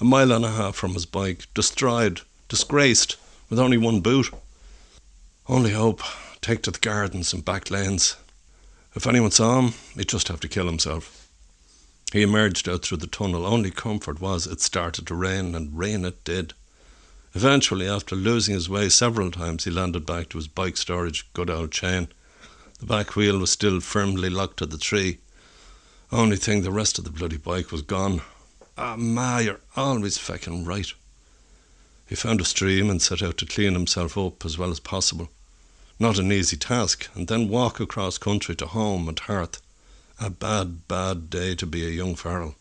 a 0.00 0.04
mile 0.04 0.32
and 0.32 0.44
a 0.44 0.50
half 0.50 0.74
from 0.74 0.94
his 0.94 1.06
bike, 1.06 1.46
destroyed, 1.54 2.22
disgraced, 2.48 3.16
with 3.48 3.58
only 3.58 3.78
one 3.78 4.00
boot. 4.00 4.30
Only 5.48 5.72
hope 5.72 6.00
take 6.40 6.62
to 6.62 6.70
the 6.70 6.78
gardens 6.78 7.32
and 7.32 7.44
back 7.44 7.70
lanes. 7.70 8.16
If 8.94 9.06
anyone 9.06 9.30
saw 9.30 9.60
him, 9.60 9.74
he'd 9.94 10.08
just 10.08 10.28
have 10.28 10.40
to 10.40 10.48
kill 10.48 10.66
himself. 10.66 11.28
He 12.12 12.22
emerged 12.22 12.68
out 12.68 12.82
through 12.82 12.98
the 12.98 13.06
tunnel. 13.06 13.46
Only 13.46 13.70
comfort 13.70 14.20
was 14.20 14.46
it 14.46 14.60
started 14.60 15.06
to 15.06 15.14
rain, 15.14 15.54
and 15.54 15.78
rain 15.78 16.04
it 16.04 16.24
did. 16.24 16.54
Eventually, 17.34 17.88
after 17.88 18.16
losing 18.16 18.54
his 18.54 18.68
way 18.68 18.88
several 18.88 19.30
times, 19.30 19.64
he 19.64 19.70
landed 19.70 20.04
back 20.04 20.28
to 20.30 20.38
his 20.38 20.48
bike 20.48 20.76
storage, 20.76 21.26
good 21.32 21.48
old 21.48 21.70
chain. 21.70 22.08
The 22.80 22.86
back 22.86 23.14
wheel 23.14 23.38
was 23.38 23.50
still 23.50 23.80
firmly 23.80 24.28
locked 24.28 24.56
to 24.58 24.66
the 24.66 24.78
tree. 24.78 25.18
Only 26.10 26.36
thing, 26.36 26.62
the 26.62 26.72
rest 26.72 26.98
of 26.98 27.04
the 27.04 27.10
bloody 27.10 27.36
bike 27.36 27.70
was 27.70 27.82
gone. 27.82 28.22
Ah, 28.76 28.96
Ma, 28.96 29.38
you're 29.38 29.60
always 29.76 30.18
feckin' 30.18 30.66
right. 30.66 30.92
He 32.08 32.16
found 32.16 32.40
a 32.40 32.44
stream 32.44 32.90
and 32.90 33.00
set 33.00 33.22
out 33.22 33.36
to 33.38 33.46
clean 33.46 33.74
himself 33.74 34.18
up 34.18 34.44
as 34.44 34.58
well 34.58 34.72
as 34.72 34.80
possible. 34.80 35.30
Not 36.00 36.18
an 36.18 36.32
easy 36.32 36.56
task, 36.56 37.08
and 37.14 37.28
then 37.28 37.48
walk 37.48 37.78
across 37.78 38.18
country 38.18 38.56
to 38.56 38.66
home 38.66 39.06
and 39.06 39.18
hearth. 39.20 39.62
A 40.18 40.30
bad, 40.30 40.88
bad 40.88 41.30
day 41.30 41.54
to 41.54 41.66
be 41.66 41.86
a 41.86 41.90
young 41.90 42.16
Farrell. 42.16 42.56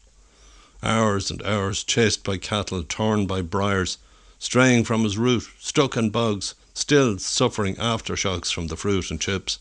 Hours 0.83 1.31
and 1.31 1.41
hours 1.41 1.83
chased 1.83 2.23
by 2.23 2.37
cattle, 2.37 2.83
torn 2.83 3.25
by 3.25 3.41
briars, 3.41 3.97
straying 4.39 4.85
from 4.85 5.03
his 5.03 5.17
route, 5.17 5.47
stuck 5.59 5.97
in 5.97 6.09
bogs, 6.09 6.55
still 6.73 7.17
suffering 7.17 7.75
aftershocks 7.75 8.51
from 8.51 8.67
the 8.67 8.77
fruit 8.77 9.11
and 9.11 9.19
chips. 9.19 9.59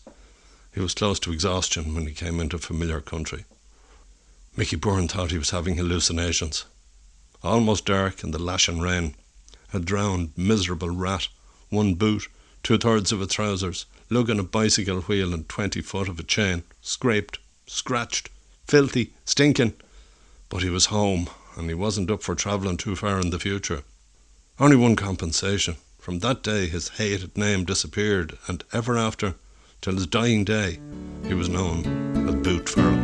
He 0.73 0.79
was 0.79 0.93
close 0.93 1.19
to 1.19 1.33
exhaustion 1.33 1.93
when 1.93 2.07
he 2.07 2.13
came 2.13 2.39
into 2.39 2.57
familiar 2.57 3.01
country. 3.01 3.43
Mickey 4.55 4.77
Byrne 4.77 5.07
thought 5.07 5.31
he 5.31 5.37
was 5.37 5.51
having 5.51 5.77
hallucinations. 5.77 6.65
Almost 7.43 7.85
dark 7.85 8.23
in 8.23 8.31
the 8.31 8.41
lashing 8.41 8.79
rain, 8.79 9.15
a 9.73 9.79
drowned, 9.79 10.31
miserable 10.35 10.89
rat, 10.89 11.27
one 11.69 11.93
boot, 11.95 12.27
two 12.63 12.77
thirds 12.77 13.11
of 13.11 13.21
a 13.21 13.27
trousers, 13.27 13.85
lugging 14.09 14.39
a 14.39 14.43
bicycle 14.43 15.01
wheel 15.01 15.33
and 15.33 15.47
twenty 15.47 15.81
foot 15.81 16.09
of 16.09 16.19
a 16.19 16.23
chain, 16.23 16.63
scraped, 16.81 17.37
scratched, 17.67 18.29
filthy, 18.65 19.13
stinking. 19.25 19.73
But 20.49 20.63
he 20.63 20.69
was 20.69 20.87
home, 20.87 21.29
and 21.55 21.69
he 21.69 21.75
wasn't 21.75 22.11
up 22.11 22.23
for 22.23 22.35
travelling 22.35 22.77
too 22.77 22.95
far 22.95 23.19
in 23.19 23.29
the 23.29 23.39
future. 23.39 23.83
Only 24.61 24.75
one 24.75 24.97
compensation. 24.97 25.77
From 25.99 26.19
that 26.19 26.43
day 26.43 26.67
his 26.67 26.89
hated 26.89 27.37
name 27.37 27.63
disappeared, 27.63 28.37
and 28.45 28.61
ever 28.73 28.97
after, 28.97 29.35
till 29.79 29.93
his 29.95 30.05
dying 30.05 30.43
day, 30.43 30.79
he 31.25 31.33
was 31.33 31.47
known 31.47 32.27
as 32.27 32.35
Boot 32.35 32.67
Farrell. 32.67 32.97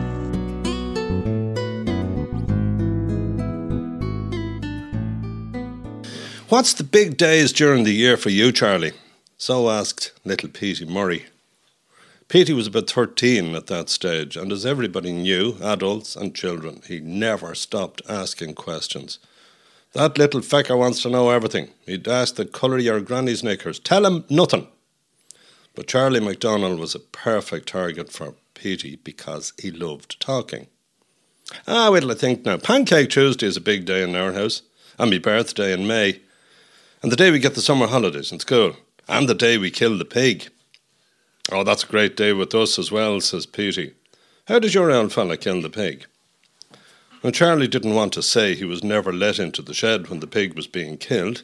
What's 6.50 6.74
the 6.74 6.84
big 6.84 7.16
days 7.16 7.54
during 7.54 7.86
the 7.86 7.94
year 7.94 8.18
for 8.18 8.30
you, 8.30 8.52
Charlie? 8.52 8.92
So 9.38 9.70
asked 9.70 10.12
little 10.26 10.50
Petey 10.50 10.84
Murray. 10.84 11.28
Petey 12.28 12.52
was 12.52 12.68
about 12.68 12.90
13 12.90 13.56
at 13.56 13.68
that 13.68 13.88
stage, 13.88 14.36
and 14.36 14.52
as 14.52 14.66
everybody 14.66 15.14
knew, 15.14 15.56
adults 15.62 16.18
and 16.18 16.36
children, 16.36 16.82
he 16.86 17.00
never 17.00 17.56
stopped 17.56 18.02
asking 18.10 18.56
questions. 18.56 19.20
That 19.96 20.18
little 20.18 20.42
fecker 20.42 20.78
wants 20.78 21.02
to 21.04 21.10
know 21.10 21.30
everything. 21.30 21.70
He'd 21.86 22.06
ask 22.06 22.36
the 22.36 22.46
colour 22.46 22.76
of 22.76 22.84
your 22.84 23.00
granny's 23.00 23.46
knickers. 23.46 23.80
Tell 23.80 24.06
him 24.06 24.26
nothing. 24.30 24.68
But 25.74 25.88
Charlie 25.88 26.20
MacDonald 26.20 26.82
was 26.82 26.96
a 26.96 27.00
perfect 27.00 27.70
target 27.70 28.12
for 28.12 28.36
Petey 28.56 28.98
because 28.98 29.54
he 29.58 29.72
loved 29.72 30.20
talking. 30.20 30.68
Ah, 31.66 31.90
wait 31.92 32.02
till 32.02 32.12
I 32.12 32.16
think 32.16 32.44
now. 32.44 32.58
Pancake 32.58 33.10
Tuesday 33.10 33.48
is 33.48 33.56
a 33.56 33.62
big 33.62 33.86
day 33.86 34.04
in 34.04 34.18
our 34.18 34.34
house, 34.34 34.64
and 35.00 35.12
my 35.12 35.18
birthday 35.18 35.72
in 35.72 35.88
May, 35.88 36.20
and 37.02 37.10
the 37.10 37.16
day 37.16 37.32
we 37.32 37.40
get 37.40 37.56
the 37.56 37.62
summer 37.62 37.88
holidays 37.88 38.34
in 38.34 38.40
school, 38.42 38.76
and 39.08 39.30
the 39.30 39.34
day 39.34 39.58
we 39.58 39.72
kill 39.72 39.98
the 39.98 40.04
pig. 40.04 40.50
Oh, 41.54 41.64
that's 41.64 41.86
a 41.86 41.88
great 41.88 42.18
day 42.18 42.34
with 42.34 42.54
us 42.54 42.78
as 42.78 42.92
well, 42.92 43.22
says 43.22 43.46
Petey. 43.46 43.94
How 44.50 44.60
does 44.60 44.74
your 44.74 44.92
old 44.92 45.14
fella 45.14 45.38
kill 45.38 45.62
the 45.62 45.70
pig? 45.70 46.06
And 47.26 47.34
Charlie 47.34 47.68
didn't 47.68 47.96
want 47.96 48.14
to 48.14 48.22
say 48.22 48.54
he 48.54 48.66
was 48.66 48.84
never 48.84 49.12
let 49.12 49.40
into 49.40 49.64
the 49.64 49.74
shed 49.74 50.10
when 50.10 50.20
the 50.20 50.28
pig 50.28 50.54
was 50.54 50.68
being 50.68 50.96
killed, 50.96 51.42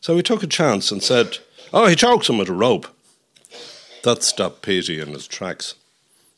so 0.00 0.16
he 0.16 0.24
took 0.24 0.42
a 0.42 0.48
chance 0.48 0.90
and 0.90 1.00
said, 1.00 1.38
Oh, 1.72 1.86
he 1.86 1.94
chokes 1.94 2.28
him 2.28 2.36
with 2.36 2.48
a 2.48 2.52
rope. 2.52 2.88
That 4.02 4.24
stopped 4.24 4.62
Petey 4.62 4.98
in 4.98 5.10
his 5.10 5.28
tracks. 5.28 5.76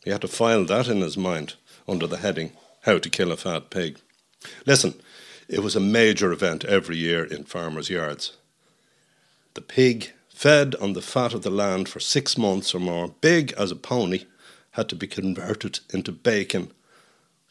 He 0.05 0.11
had 0.11 0.20
to 0.20 0.28
file 0.28 0.66
that 0.66 0.88
in 0.88 1.00
his 1.00 1.16
mind 1.16 1.55
under 1.88 2.07
the 2.07 2.18
heading, 2.18 2.52
How 2.83 2.98
to 2.98 3.09
Kill 3.09 3.33
a 3.33 3.38
Fat 3.38 3.70
Pig. 3.70 3.96
Listen, 4.66 4.92
it 5.48 5.61
was 5.61 5.74
a 5.74 5.81
major 5.81 6.31
event 6.31 6.62
every 6.66 6.98
year 6.98 7.24
in 7.24 7.44
farmers' 7.44 7.88
yards. 7.88 8.37
The 9.55 9.62
pig, 9.62 10.12
fed 10.28 10.74
on 10.74 10.92
the 10.92 11.00
fat 11.00 11.33
of 11.33 11.40
the 11.40 11.50
land 11.50 11.88
for 11.88 11.98
six 11.98 12.37
months 12.37 12.74
or 12.74 12.78
more, 12.78 13.09
big 13.22 13.52
as 13.52 13.70
a 13.70 13.76
pony, 13.76 14.26
had 14.72 14.90
to 14.90 14.96
be 14.96 15.07
converted 15.07 15.81
into 15.94 16.12
bacon 16.12 16.72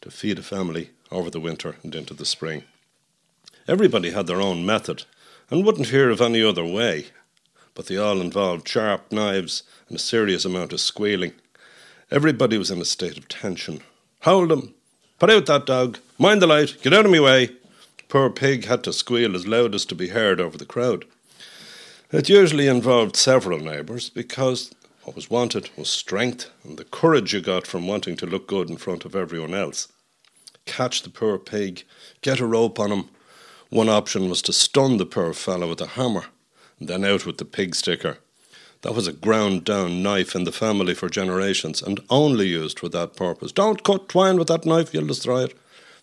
to 0.01 0.11
feed 0.11 0.37
a 0.37 0.43
family 0.43 0.91
over 1.11 1.29
the 1.29 1.39
winter 1.39 1.75
and 1.83 1.93
into 1.93 2.13
the 2.13 2.25
spring. 2.25 2.63
Everybody 3.67 4.11
had 4.11 4.27
their 4.27 4.41
own 4.41 4.65
method 4.65 5.03
and 5.49 5.65
wouldn't 5.65 5.89
hear 5.89 6.09
of 6.09 6.21
any 6.21 6.43
other 6.43 6.65
way, 6.65 7.07
but 7.73 7.87
they 7.87 7.97
all 7.97 8.21
involved 8.21 8.67
sharp 8.67 9.11
knives 9.11 9.63
and 9.87 9.97
a 9.97 10.01
serious 10.01 10.45
amount 10.45 10.73
of 10.73 10.79
squealing. 10.79 11.33
Everybody 12.09 12.57
was 12.57 12.71
in 12.71 12.81
a 12.81 12.85
state 12.85 13.17
of 13.17 13.27
tension. 13.27 13.81
Hold 14.21 14.51
him! 14.51 14.73
Put 15.19 15.29
out 15.29 15.45
that 15.45 15.65
dog! 15.65 15.99
Mind 16.17 16.41
the 16.41 16.47
light! 16.47 16.77
Get 16.81 16.93
out 16.93 17.05
of 17.05 17.11
my 17.11 17.19
way! 17.19 17.51
poor 18.11 18.29
pig 18.29 18.65
had 18.65 18.83
to 18.83 18.91
squeal 18.91 19.35
as 19.35 19.47
loud 19.47 19.73
as 19.73 19.85
to 19.85 19.95
be 19.95 20.09
heard 20.09 20.41
over 20.41 20.57
the 20.57 20.65
crowd. 20.65 21.05
It 22.11 22.27
usually 22.27 22.67
involved 22.67 23.15
several 23.15 23.59
neighbours 23.59 24.09
because 24.09 24.71
what 25.03 25.15
was 25.15 25.29
wanted 25.29 25.69
was 25.77 25.89
strength 25.89 26.49
and 26.65 26.77
the 26.77 26.83
courage 26.83 27.33
you 27.33 27.39
got 27.39 27.65
from 27.65 27.87
wanting 27.87 28.17
to 28.17 28.25
look 28.25 28.47
good 28.47 28.69
in 28.69 28.75
front 28.75 29.05
of 29.05 29.15
everyone 29.15 29.53
else. 29.53 29.87
Catch 30.65 31.03
the 31.03 31.09
poor 31.09 31.37
pig, 31.37 31.83
get 32.21 32.39
a 32.39 32.45
rope 32.45 32.79
on 32.79 32.91
him. 32.91 33.09
One 33.69 33.89
option 33.89 34.29
was 34.29 34.41
to 34.43 34.53
stun 34.53 34.97
the 34.97 35.05
poor 35.05 35.33
fellow 35.33 35.69
with 35.69 35.81
a 35.81 35.87
hammer, 35.87 36.25
then 36.79 37.05
out 37.05 37.25
with 37.25 37.37
the 37.37 37.45
pig 37.45 37.75
sticker. 37.75 38.17
That 38.81 38.95
was 38.95 39.07
a 39.07 39.13
ground 39.13 39.63
down 39.63 40.01
knife 40.01 40.35
in 40.35 40.43
the 40.43 40.51
family 40.51 40.93
for 40.93 41.09
generations 41.09 41.81
and 41.81 41.99
only 42.09 42.47
used 42.47 42.79
for 42.79 42.89
that 42.89 43.15
purpose. 43.15 43.51
Don't 43.51 43.83
cut 43.83 44.09
twine 44.09 44.37
with 44.37 44.47
that 44.47 44.65
knife, 44.65 44.93
you'll 44.93 45.07
destroy 45.07 45.45
it. 45.45 45.57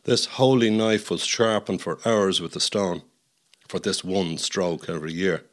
This 0.04 0.26
holy 0.26 0.70
knife 0.70 1.10
was 1.10 1.24
sharpened 1.24 1.82
for 1.82 1.98
hours 2.06 2.40
with 2.40 2.52
the 2.52 2.60
stone. 2.60 3.02
For 3.66 3.78
this 3.78 4.02
one 4.02 4.38
stroke 4.38 4.88
every 4.88 5.12
year, 5.12 5.44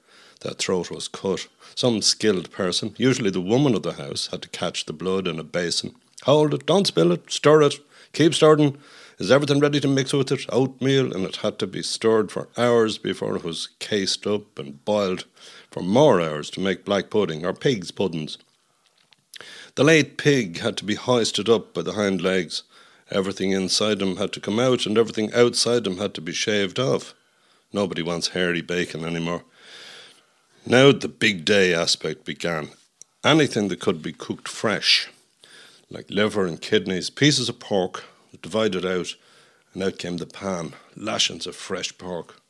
that 0.42 0.60
throat 0.60 0.92
was 0.92 1.08
cut. 1.08 1.48
Some 1.74 2.02
skilled 2.02 2.52
person, 2.52 2.94
usually 2.98 3.32
the 3.32 3.42
woman 3.42 3.76
of 3.76 3.84
the 3.84 3.94
house, 3.94 4.28
had 4.28 4.44
to 4.44 4.50
catch 4.50 4.86
the 4.86 4.94
blood 4.94 5.28
in 5.28 5.40
a 5.40 5.44
basin. 5.44 5.96
Hold 6.24 6.54
it, 6.54 6.66
don't 6.66 6.88
spill 6.88 7.12
it, 7.12 7.30
stir 7.32 7.64
it, 7.64 7.76
keep 8.14 8.34
stirring. 8.34 8.78
Is 9.18 9.32
everything 9.32 9.60
ready 9.60 9.80
to 9.80 9.88
mix 9.88 10.12
with 10.12 10.32
it? 10.32 10.46
Oatmeal, 10.50 11.14
and 11.14 11.26
it 11.26 11.38
had 11.38 11.58
to 11.60 11.68
be 11.68 11.82
stirred 11.82 12.32
for 12.32 12.50
hours 12.58 12.98
before 12.98 13.38
it 13.38 13.44
was 13.44 13.70
cased 13.80 14.28
up 14.28 14.60
and 14.60 14.84
boiled 14.84 15.26
for 15.72 15.82
more 15.82 16.20
hours 16.20 16.50
to 16.52 16.60
make 16.60 16.84
black 16.84 17.10
pudding 17.10 17.46
or 17.46 17.54
pig's 17.54 17.92
puddings. 17.92 18.38
The 19.76 19.84
late 19.84 20.18
pig 20.18 20.60
had 20.60 20.78
to 20.78 20.86
be 20.86 20.96
hoisted 20.96 21.50
up 21.50 21.74
by 21.74 21.82
the 21.82 21.94
hind 21.94 22.22
legs. 22.22 22.64
Everything 23.12 23.52
inside 23.52 24.02
him 24.02 24.18
had 24.18 24.34
to 24.34 24.42
come 24.42 24.60
out, 24.60 24.86
and 24.86 24.98
everything 24.98 25.34
outside 25.34 25.86
him 25.88 25.98
had 25.98 26.14
to 26.16 26.22
be 26.22 26.34
shaved 26.34 26.80
off. 26.80 27.14
Nobody 27.72 28.02
wants 28.02 28.30
hairy 28.30 28.62
bacon 28.62 29.06
anymore. 29.06 29.44
Now 30.66 30.92
the 30.92 31.08
big 31.08 31.46
day 31.46 31.74
aspect 31.74 32.26
began. 32.26 32.70
Anything 33.24 33.68
that 33.68 33.80
could 33.80 34.02
be 34.02 34.14
cooked 34.14 34.48
fresh, 34.48 35.10
like 35.90 36.10
liver 36.10 36.46
and 36.46 36.62
kidneys, 36.62 37.10
pieces 37.10 37.50
of 37.50 37.60
pork, 37.60 38.04
divided 38.42 38.86
out, 38.86 39.16
and 39.74 39.84
out 39.84 39.98
came 39.98 40.18
the 40.18 40.26
pan, 40.26 40.74
lashings 40.96 41.46
of 41.46 41.56
fresh 41.56 41.98
pork. 41.98 42.42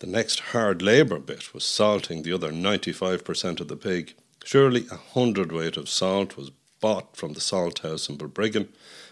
The 0.00 0.06
next 0.06 0.40
hard 0.40 0.82
labour 0.82 1.18
bit 1.18 1.54
was 1.54 1.64
salting 1.64 2.22
the 2.22 2.32
other 2.32 2.52
95% 2.52 3.60
of 3.60 3.68
the 3.68 3.76
pig. 3.76 4.14
Surely 4.44 4.86
a 4.90 4.96
hundredweight 4.96 5.76
of 5.76 5.88
salt 5.88 6.36
was 6.36 6.50
bought 6.80 7.16
from 7.16 7.32
the 7.32 7.40
salt 7.40 7.78
house 7.78 8.08
in 8.08 8.16
Balbriggan 8.16 8.68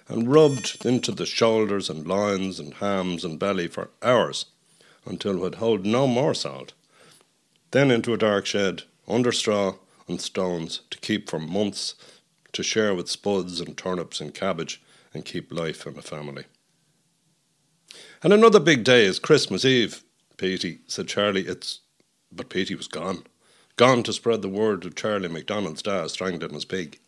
and 0.08 0.30
rubbed 0.30 0.84
into 0.84 1.12
the 1.12 1.24
shoulders 1.24 1.88
and 1.88 2.06
loins 2.06 2.60
and 2.60 2.74
hams 2.74 3.24
and 3.24 3.38
belly 3.38 3.68
for 3.68 3.90
hours 4.02 4.46
until 5.06 5.36
it 5.36 5.40
would 5.40 5.54
hold 5.56 5.86
no 5.86 6.06
more 6.06 6.34
salt. 6.34 6.72
Then 7.70 7.90
into 7.90 8.12
a 8.12 8.18
dark 8.18 8.44
shed, 8.44 8.82
under 9.08 9.32
straw 9.32 9.74
and 10.06 10.20
stones, 10.20 10.82
to 10.90 10.98
keep 10.98 11.30
for 11.30 11.38
months, 11.38 11.94
to 12.52 12.62
share 12.62 12.94
with 12.94 13.08
spuds 13.08 13.60
and 13.60 13.76
turnips 13.76 14.20
and 14.20 14.34
cabbage, 14.34 14.82
and 15.14 15.24
keep 15.24 15.52
life 15.52 15.86
in 15.86 15.98
a 15.98 16.02
family. 16.02 16.44
And 18.22 18.32
another 18.32 18.60
big 18.60 18.84
day 18.84 19.04
is 19.04 19.18
Christmas 19.18 19.64
Eve. 19.64 20.02
Petey, 20.36 20.80
said 20.86 21.08
Charlie. 21.08 21.46
It's. 21.46 21.80
But 22.30 22.48
Petey 22.48 22.74
was 22.74 22.88
gone. 22.88 23.24
Gone 23.76 24.02
to 24.04 24.12
spread 24.12 24.42
the 24.42 24.48
word 24.48 24.84
of 24.84 24.94
Charlie 24.94 25.28
MacDonald's 25.28 25.82
dad 25.82 26.10
strangled 26.10 26.50
him 26.50 26.56
as 26.56 26.64
pig. 26.64 26.98